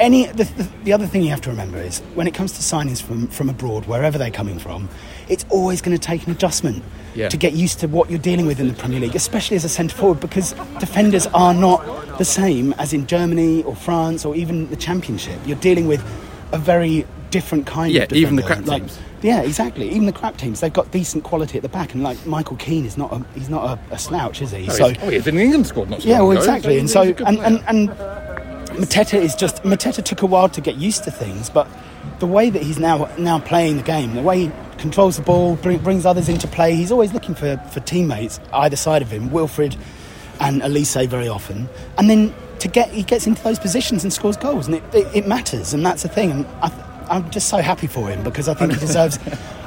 any 0.01 0.27
the, 0.27 0.45
the, 0.45 0.69
the, 0.85 0.93
other 0.93 1.07
thing 1.07 1.23
you 1.23 1.31
have 1.31 1.43
to 1.43 1.51
remember 1.51 1.79
is 1.79 2.01
when 2.15 2.27
it 2.27 2.35
comes 2.35 2.53
to 2.53 2.61
signings 2.61 3.03
from, 3.03 3.29
from 3.29 3.49
abroad, 3.49 3.87
wherever 3.87 4.19
they're 4.19 4.31
coming 4.31 4.59
from, 4.59 4.89
it's 5.29 5.45
always 5.51 5.81
going 5.81 5.97
to 5.97 6.01
take 6.01 6.27
an 6.27 6.33
adjustment 6.33 6.83
Yeah. 7.15 7.29
to 7.29 7.37
get 7.37 7.53
used 7.55 7.81
to 7.81 7.87
what 7.89 8.11
you're 8.11 8.19
dealing 8.19 8.47
with 8.47 8.59
in 8.61 8.69
the 8.69 8.75
Premier 8.75 9.01
League, 9.01 9.15
especially 9.17 9.57
as 9.57 9.65
a 9.65 9.69
centre 9.69 9.97
forward, 9.97 10.21
because 10.21 10.53
defenders 10.81 11.27
are 11.29 11.55
not 11.55 12.19
the 12.19 12.25
same 12.25 12.73
as 12.75 12.93
in 12.93 13.07
Germany 13.07 13.63
or 13.63 13.75
France 13.77 14.25
or 14.25 14.35
even 14.37 14.69
the 14.71 14.77
Championship. 14.77 15.39
You're 15.47 15.57
dealing 15.59 15.87
with 15.87 16.03
a 16.53 16.59
very 16.59 17.07
different 17.31 17.67
kind 17.67 17.93
Yeah, 17.93 18.03
of 18.03 18.09
defender. 18.09 18.27
even 18.27 18.37
the 18.37 18.43
crap 18.43 18.67
like, 18.67 18.83
teams. 18.83 18.99
Yeah, 19.23 19.41
exactly. 19.41 19.89
Even 19.89 20.07
the 20.07 20.13
crap 20.13 20.37
teams, 20.37 20.61
they've 20.61 20.73
got 20.73 20.91
decent 20.93 21.25
quality 21.25 21.57
at 21.57 21.63
the 21.63 21.69
back, 21.69 21.95
and 21.95 22.03
like 22.03 22.25
Michael 22.27 22.57
Keane 22.57 22.85
is 22.85 22.97
not 22.99 23.13
a, 23.13 23.25
he's 23.35 23.49
not 23.49 23.79
a, 23.91 23.95
a 23.95 23.99
slouch, 23.99 24.43
is 24.43 24.51
he? 24.51 24.67
Oh, 24.69 24.73
so 24.73 24.89
he's, 24.89 24.99
oh, 25.03 25.09
he's 25.11 25.27
in 25.27 25.37
the 25.37 25.43
England 25.43 25.67
squad, 25.67 25.89
not 25.91 26.03
so 26.03 26.09
yeah, 26.09 26.21
well, 26.21 26.33
ago, 26.33 26.41
exactly. 26.41 26.79
And 26.79 26.89
so, 26.91 27.03
and, 27.03 27.39
and, 27.41 27.65
and 27.67 27.89
Mateta 28.79 29.19
is 29.21 29.35
just 29.35 29.63
Mateta 29.63 30.03
took 30.05 30.23
a 30.23 30.27
while 30.27 30.49
to 30.51 30.61
get 30.61 30.77
used 30.77 31.05
to 31.05 31.11
things, 31.11 31.49
but 31.49 31.69
the 32.19 32.27
way 32.27 32.51
that 32.51 32.63
he's 32.63 32.79
now 32.79 33.09
now 33.19 33.39
playing 33.39 33.77
the 33.79 33.83
game, 33.83 34.15
the 34.15 34.23
way 34.23 34.47
he 34.47 34.53
controls 34.79 35.17
the 35.17 35.23
ball, 35.23 35.57
bring, 35.57 35.79
brings 35.79 36.07
others 36.07 36.29
into 36.29 36.47
play, 36.49 36.75
he's 36.75 36.93
always 36.93 37.13
looking 37.13 37.35
for, 37.35 37.57
for 37.71 37.81
teammates 37.81 38.41
either 38.53 38.77
side 38.77 39.03
of 39.03 39.11
him, 39.11 39.31
Wilfred 39.31 39.77
and 40.41 40.63
Olise 40.63 41.07
very 41.09 41.29
often, 41.29 41.69
and 41.99 42.11
then 42.11 42.35
to 42.59 42.69
get 42.69 42.91
he 42.91 43.03
gets 43.03 43.27
into 43.27 43.43
those 43.43 43.59
positions 43.59 44.05
and 44.05 44.13
scores 44.13 44.37
goals, 44.37 44.67
and 44.67 44.77
it, 44.77 44.83
it, 44.95 45.17
it 45.17 45.27
matters, 45.27 45.75
and 45.75 45.85
that's 45.85 46.03
the 46.03 46.09
thing. 46.09 46.31
And 46.31 46.47
I, 46.63 47.07
I'm 47.11 47.31
just 47.31 47.49
so 47.49 47.59
happy 47.59 47.87
for 47.87 48.09
him 48.09 48.23
because 48.23 48.49
I 48.49 48.55
think 48.55 48.73
he 48.73 48.81
deserves. 48.87 49.19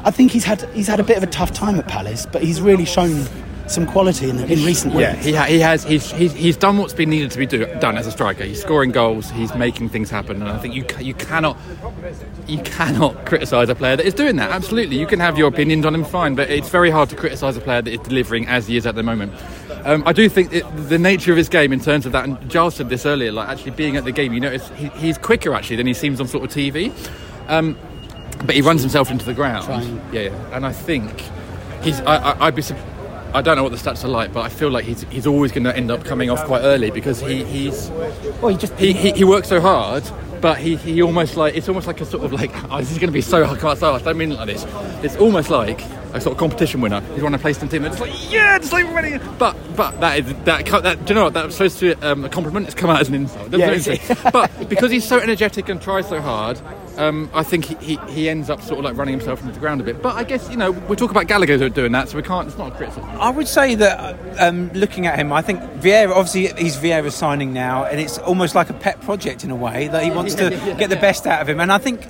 I 0.03 0.11
think 0.11 0.31
he's 0.31 0.43
had 0.43 0.61
he's 0.73 0.87
had 0.87 0.99
a 0.99 1.03
bit 1.03 1.17
of 1.17 1.23
a 1.23 1.27
tough 1.27 1.51
time 1.51 1.75
at 1.75 1.87
Palace, 1.87 2.25
but 2.25 2.41
he's 2.41 2.59
really 2.61 2.85
shown 2.85 3.25
some 3.67 3.85
quality 3.85 4.29
in, 4.29 4.37
the, 4.37 4.43
in 4.51 4.63
recent 4.65 4.93
weeks. 4.93 5.01
Yeah, 5.01 5.15
he, 5.15 5.33
ha- 5.33 5.43
he 5.45 5.59
has. 5.59 5.83
He's, 5.83 6.11
he's, 6.11 6.33
he's 6.33 6.57
done 6.57 6.77
what's 6.77 6.93
been 6.93 7.09
needed 7.09 7.31
to 7.31 7.37
be 7.37 7.45
do- 7.45 7.65
done 7.79 7.97
as 7.97 8.07
a 8.07 8.11
striker. 8.11 8.43
He's 8.43 8.61
scoring 8.61 8.91
goals. 8.91 9.29
He's 9.31 9.53
making 9.55 9.89
things 9.89 10.09
happen, 10.09 10.41
and 10.41 10.49
I 10.49 10.57
think 10.57 10.73
you 10.73 10.83
ca- 10.83 11.01
you 11.01 11.13
cannot 11.13 11.57
you 12.47 12.59
cannot 12.63 13.25
criticise 13.25 13.69
a 13.69 13.75
player 13.75 13.95
that 13.95 14.05
is 14.05 14.13
doing 14.13 14.37
that. 14.37 14.51
Absolutely, 14.51 14.97
you 14.97 15.05
can 15.07 15.19
have 15.19 15.37
your 15.37 15.47
opinions 15.47 15.85
on 15.85 15.93
him, 15.93 16.03
fine, 16.05 16.35
but 16.35 16.49
it's 16.49 16.69
very 16.69 16.89
hard 16.89 17.09
to 17.09 17.15
criticise 17.15 17.57
a 17.57 17.61
player 17.61 17.81
that 17.81 17.91
is 17.93 17.99
delivering 17.99 18.47
as 18.47 18.67
he 18.67 18.77
is 18.77 18.85
at 18.85 18.95
the 18.95 19.03
moment. 19.03 19.33
Um, 19.83 20.03
I 20.05 20.13
do 20.13 20.27
think 20.29 20.53
it, 20.53 20.63
the 20.89 20.97
nature 20.97 21.31
of 21.31 21.37
his 21.37 21.49
game, 21.49 21.71
in 21.71 21.79
terms 21.79 22.05
of 22.05 22.11
that, 22.13 22.25
and 22.25 22.49
Giles 22.49 22.75
said 22.75 22.89
this 22.89 23.05
earlier, 23.05 23.31
like 23.31 23.47
actually 23.49 23.71
being 23.71 23.95
at 23.97 24.03
the 24.05 24.11
game, 24.11 24.33
you 24.33 24.39
notice 24.39 24.69
he, 24.75 24.87
he's 24.89 25.17
quicker 25.17 25.53
actually 25.53 25.75
than 25.77 25.87
he 25.87 25.93
seems 25.93 26.19
on 26.19 26.27
sort 26.27 26.43
of 26.43 26.49
TV. 26.51 26.91
Um, 27.47 27.77
but 28.45 28.55
he 28.55 28.61
runs 28.61 28.81
himself 28.81 29.09
into 29.09 29.25
the 29.25 29.33
ground. 29.33 29.65
Trying. 29.65 29.95
Yeah, 30.11 30.21
yeah, 30.21 30.55
and 30.55 30.65
I 30.65 30.71
think 30.71 31.23
he's. 31.81 31.99
I, 32.01 32.17
I, 32.17 32.47
I'd 32.47 32.55
be. 32.55 32.61
sup- 32.61 32.77
I 33.33 33.41
don't 33.41 33.55
know 33.55 33.63
what 33.63 33.71
the 33.71 33.77
stats 33.77 34.03
are 34.03 34.09
like, 34.09 34.33
but 34.33 34.41
I 34.41 34.49
feel 34.49 34.69
like 34.69 34.85
he's, 34.85 35.01
he's 35.03 35.27
always 35.27 35.51
going 35.51 35.65
to 35.65 35.75
end 35.75 35.91
up 35.91 36.03
coming 36.03 36.29
off 36.29 36.43
quite 36.45 36.61
early 36.61 36.91
because 36.91 37.19
he, 37.19 37.43
he's 37.43 37.89
Well, 38.41 38.49
he 38.49 38.57
just 38.57 38.73
he, 38.73 38.93
he, 38.93 39.11
he 39.11 39.23
works 39.23 39.49
so 39.49 39.59
hard, 39.59 40.03
but 40.41 40.57
he, 40.57 40.75
he 40.75 41.01
almost 41.01 41.35
like 41.37 41.55
it's 41.55 41.67
almost 41.67 41.87
like 41.87 42.01
a 42.01 42.05
sort 42.05 42.23
of 42.23 42.33
like 42.33 42.51
oh, 42.71 42.79
this 42.79 42.91
is 42.91 42.97
going 42.97 43.09
to 43.09 43.13
be 43.13 43.21
so 43.21 43.43
hard. 43.45 43.59
so 43.59 43.91
hard. 43.91 44.01
I 44.01 44.05
don't 44.05 44.17
mean 44.17 44.31
it 44.31 44.35
like 44.35 44.47
this. 44.47 44.65
It's 45.03 45.15
almost 45.17 45.49
like 45.49 45.81
a 46.13 46.21
sort 46.21 46.33
of 46.33 46.37
competition 46.37 46.81
winner. 46.81 47.01
He's 47.13 47.23
won 47.23 47.33
a 47.33 47.39
place 47.39 47.61
in 47.61 47.69
team. 47.69 47.85
And 47.85 47.93
it's 47.93 48.01
like 48.01 48.31
yeah, 48.31 48.57
just 48.57 48.71
like 48.71 48.85
winning. 48.93 49.19
But 49.37 49.55
but 49.75 49.99
that 49.99 50.19
is 50.19 50.33
that 50.45 50.65
that 50.83 51.05
do 51.05 51.13
you 51.13 51.15
know 51.15 51.25
what 51.25 51.33
that's 51.33 51.55
supposed 51.55 51.79
to 51.79 51.95
be 51.95 52.01
um, 52.03 52.25
a 52.25 52.29
compliment. 52.29 52.65
It's 52.67 52.75
come 52.75 52.89
out 52.89 53.01
as 53.01 53.09
an 53.09 53.15
insult. 53.15 53.51
Yeah, 53.53 53.71
it? 53.71 54.17
but 54.33 54.69
because 54.69 54.91
he's 54.91 55.07
so 55.07 55.19
energetic 55.19 55.69
and 55.69 55.81
tries 55.81 56.07
so 56.07 56.21
hard. 56.21 56.59
Um, 56.97 57.29
I 57.33 57.43
think 57.43 57.65
he, 57.65 57.75
he, 57.75 57.95
he 58.11 58.29
ends 58.29 58.49
up 58.49 58.61
sort 58.61 58.79
of 58.79 58.85
like 58.85 58.97
running 58.97 59.13
himself 59.13 59.41
into 59.41 59.53
the 59.53 59.59
ground 59.59 59.81
a 59.81 59.83
bit. 59.83 60.01
But 60.01 60.15
I 60.15 60.23
guess, 60.23 60.49
you 60.49 60.57
know, 60.57 60.71
we 60.71 60.95
talk 60.95 61.11
about 61.11 61.27
Gallagher 61.27 61.69
doing 61.69 61.91
that, 61.91 62.09
so 62.09 62.17
we 62.17 62.23
can't, 62.23 62.47
it's 62.47 62.57
not 62.57 62.73
a 62.73 62.75
criticism. 62.75 63.09
I 63.11 63.29
would 63.29 63.47
say 63.47 63.75
that 63.75 64.15
um, 64.39 64.71
looking 64.73 65.05
at 65.05 65.17
him, 65.19 65.31
I 65.31 65.41
think 65.41 65.61
Vieira, 65.81 66.09
obviously, 66.09 66.47
he's 66.61 66.77
Vieira 66.77 67.11
signing 67.11 67.53
now, 67.53 67.85
and 67.85 67.99
it's 67.99 68.17
almost 68.17 68.55
like 68.55 68.69
a 68.69 68.73
pet 68.73 68.99
project 69.01 69.43
in 69.43 69.51
a 69.51 69.55
way 69.55 69.87
that 69.87 70.03
he 70.03 70.09
wants 70.09 70.35
to 70.35 70.49
get 70.77 70.89
the 70.89 70.95
best 70.95 71.27
out 71.27 71.41
of 71.41 71.49
him. 71.49 71.59
And 71.59 71.71
I 71.71 71.77
think. 71.77 72.07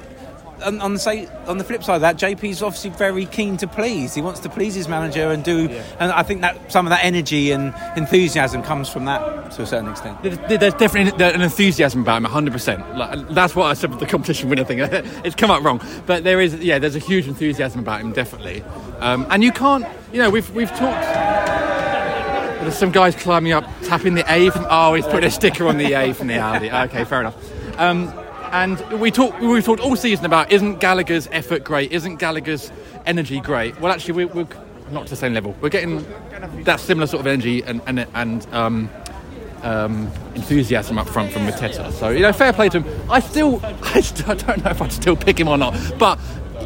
On, 0.65 0.81
on 0.81 0.93
the 0.93 0.99
say, 0.99 1.27
on 1.45 1.57
the 1.59 1.63
flip 1.63 1.83
side 1.83 1.95
of 1.95 2.01
that, 2.01 2.17
JP's 2.17 2.61
obviously 2.63 2.89
very 2.91 3.25
keen 3.25 3.57
to 3.57 3.67
please. 3.67 4.13
He 4.15 4.21
wants 4.21 4.39
to 4.41 4.49
please 4.49 4.73
his 4.75 4.87
manager 4.87 5.31
and 5.31 5.43
do, 5.43 5.69
and 5.99 6.11
I 6.11 6.23
think 6.23 6.41
that 6.41 6.71
some 6.71 6.85
of 6.87 6.89
that 6.89 7.05
energy 7.05 7.51
and 7.51 7.73
enthusiasm 7.95 8.63
comes 8.63 8.89
from 8.89 9.05
that 9.05 9.51
to 9.51 9.61
a 9.61 9.65
certain 9.67 9.89
extent. 9.89 10.21
There- 10.23 10.57
There's 10.57 10.73
definitely 10.73 11.23
an 11.23 11.41
enthusiasm 11.41 12.01
about 12.01 12.17
him, 12.17 12.25
100%. 12.25 13.33
That's 13.33 13.55
what 13.55 13.65
I 13.67 13.73
said 13.75 13.91
with 13.91 13.99
the 13.99 14.05
competition 14.07 14.49
winner 14.49 14.63
thing. 14.63 14.79
it's 15.23 15.35
come 15.35 15.51
out 15.51 15.61
wrong. 15.63 15.81
But 16.05 16.23
there 16.23 16.41
is, 16.41 16.55
yeah, 16.55 16.79
there's 16.79 16.95
a 16.95 16.99
huge 16.99 17.27
enthusiasm 17.27 17.79
about 17.81 18.01
him, 18.01 18.11
definitely. 18.11 18.63
Um, 18.99 19.27
and 19.29 19.43
you 19.43 19.51
can't, 19.51 19.85
you 20.11 20.19
know, 20.21 20.29
we've, 20.31 20.49
we've 20.55 20.69
talked. 20.71 21.05
There's 22.61 22.77
some 22.77 22.91
guys 22.91 23.15
climbing 23.15 23.51
up, 23.53 23.63
tapping 23.83 24.15
the 24.15 24.25
A 24.31 24.49
from. 24.49 24.65
Oh, 24.69 24.93
he's 24.95 25.05
put 25.05 25.23
a 25.23 25.31
sticker 25.31 25.67
on 25.67 25.77
the 25.77 25.93
A 25.93 26.13
from 26.13 26.27
the 26.27 26.39
Audi. 26.39 26.69
Okay, 26.71 27.03
fair 27.05 27.21
enough. 27.21 27.79
Um, 27.79 28.11
and 28.51 28.79
we 28.99 29.11
talked, 29.11 29.39
we've 29.39 29.63
talked 29.63 29.81
all 29.81 29.95
season 29.95 30.25
about 30.25 30.51
isn't 30.51 30.79
Gallagher's 30.79 31.27
effort 31.31 31.63
great? 31.63 31.91
Isn't 31.91 32.17
Gallagher's 32.17 32.71
energy 33.05 33.39
great? 33.39 33.79
Well, 33.79 33.91
actually, 33.91 34.25
we're, 34.25 34.27
we're 34.27 34.47
not 34.91 35.05
to 35.05 35.09
the 35.11 35.15
same 35.15 35.33
level. 35.33 35.55
We're 35.61 35.69
getting 35.69 36.05
that 36.63 36.79
similar 36.79 37.07
sort 37.07 37.21
of 37.21 37.27
energy 37.27 37.63
and 37.63 37.81
and, 37.87 38.05
and 38.13 38.47
um, 38.53 38.89
um, 39.63 40.11
enthusiasm 40.35 40.97
up 40.97 41.07
front 41.07 41.31
from 41.31 41.47
Mateta. 41.47 41.91
So 41.91 42.09
you 42.09 42.21
know, 42.21 42.33
fair 42.33 42.53
play 42.53 42.69
to 42.69 42.81
him. 42.81 43.11
I 43.11 43.19
still, 43.19 43.59
I, 43.83 44.01
still, 44.01 44.31
I 44.31 44.35
don't 44.35 44.63
know 44.63 44.71
if 44.71 44.81
I'd 44.81 44.91
still 44.93 45.15
pick 45.15 45.39
him 45.39 45.47
or 45.47 45.57
not, 45.57 45.75
but 45.97 46.19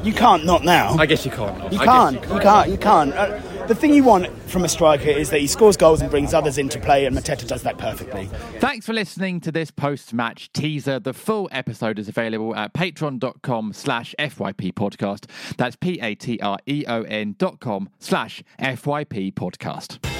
you 0.03 0.13
can't 0.13 0.45
not 0.45 0.63
now. 0.63 0.95
I 0.97 1.05
guess 1.05 1.25
you 1.25 1.31
can't. 1.31 1.71
You 1.71 1.79
I 1.79 1.85
can't. 1.85 2.15
You 2.15 2.39
can't. 2.39 2.69
You 2.69 2.77
can't. 2.77 3.50
The 3.71 3.75
thing 3.75 3.93
you 3.93 4.03
want 4.03 4.27
from 4.49 4.65
a 4.65 4.67
striker 4.67 5.07
is 5.07 5.29
that 5.29 5.39
he 5.39 5.47
scores 5.47 5.77
goals 5.77 6.01
and 6.01 6.11
brings 6.11 6.33
others 6.33 6.57
into 6.57 6.77
play, 6.77 7.05
and 7.05 7.15
Mateta 7.15 7.47
does 7.47 7.63
that 7.63 7.77
perfectly. 7.77 8.25
Thanks 8.59 8.85
for 8.85 8.91
listening 8.91 9.39
to 9.39 9.49
this 9.49 9.71
post-match 9.71 10.51
teaser. 10.51 10.99
The 10.99 11.13
full 11.13 11.47
episode 11.53 11.97
is 11.97 12.09
available 12.09 12.53
at 12.53 12.73
patreon.com 12.73 13.71
slash 13.71 14.13
FYP 14.19 14.73
podcast. 14.73 15.55
That's 15.55 15.77
P-A-T-R-E-O-N 15.77 17.35
dot 17.37 17.61
com 17.61 17.87
slash 17.97 18.43
FYP 18.59 19.33
podcast. 19.35 20.10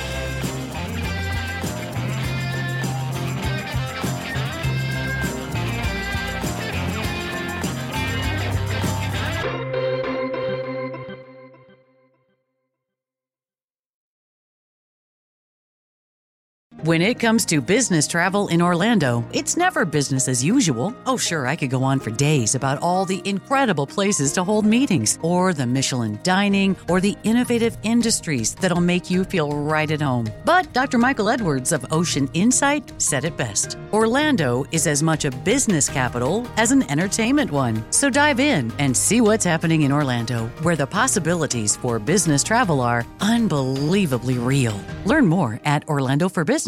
When 16.84 17.04
it 17.04 17.20
comes 17.20 17.46
to 17.46 17.62
business 17.62 18.08
travel 18.08 18.48
in 18.48 18.60
Orlando, 18.60 19.24
it's 19.32 19.56
never 19.56 19.86
business 19.86 20.28
as 20.28 20.44
usual. 20.44 20.96
Oh, 21.06 21.16
sure, 21.16 21.46
I 21.46 21.56
could 21.56 21.70
go 21.70 21.84
on 21.84 22.00
for 22.00 22.10
days 22.10 22.56
about 22.56 22.82
all 22.82 23.06
the 23.06 23.22
incredible 23.24 23.86
places 23.86 24.34
to 24.34 24.44
hold 24.44 24.66
meetings, 24.66 25.20
or 25.22 25.54
the 25.54 25.68
Michelin 25.68 26.18
dining, 26.24 26.76
or 26.90 27.00
the 27.00 27.16
innovative 27.24 27.78
industries 27.84 28.56
that'll 28.56 28.82
make 28.82 29.12
you 29.12 29.24
feel 29.24 29.52
right 29.52 29.92
at 29.92 30.02
home. 30.02 30.26
But 30.44 30.74
Dr. 30.74 30.98
Michael 30.98 31.30
Edwards 31.30 31.72
of 31.72 31.86
Ocean 31.92 32.28
Insight 32.34 33.00
said 33.00 33.26
it 33.26 33.38
best 33.38 33.78
Orlando 33.94 34.66
is 34.72 34.88
as 34.88 35.04
much 35.04 35.26
a 35.26 35.30
business 35.30 35.88
capital 35.88 36.48
as 36.58 36.72
an 36.72 36.82
entertainment 36.90 37.52
one. 37.52 37.86
So 37.92 38.10
dive 38.10 38.40
in 38.40 38.74
and 38.80 38.98
see 38.98 39.22
what's 39.22 39.46
happening 39.46 39.84
in 39.84 39.92
Orlando, 39.92 40.48
where 40.64 40.76
the 40.76 40.88
possibilities 40.88 41.76
for 41.76 42.00
business 42.00 42.44
travel 42.44 42.82
are 42.82 43.06
unbelievably 43.20 44.40
real. 44.40 44.80
Learn 45.06 45.28
more 45.28 45.62
at 45.64 45.88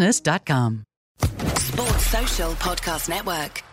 orlandoforbusiness.com. 0.04 0.84
Sports 1.58 2.06
Social 2.12 2.52
Podcast 2.56 3.10
Network. 3.10 3.73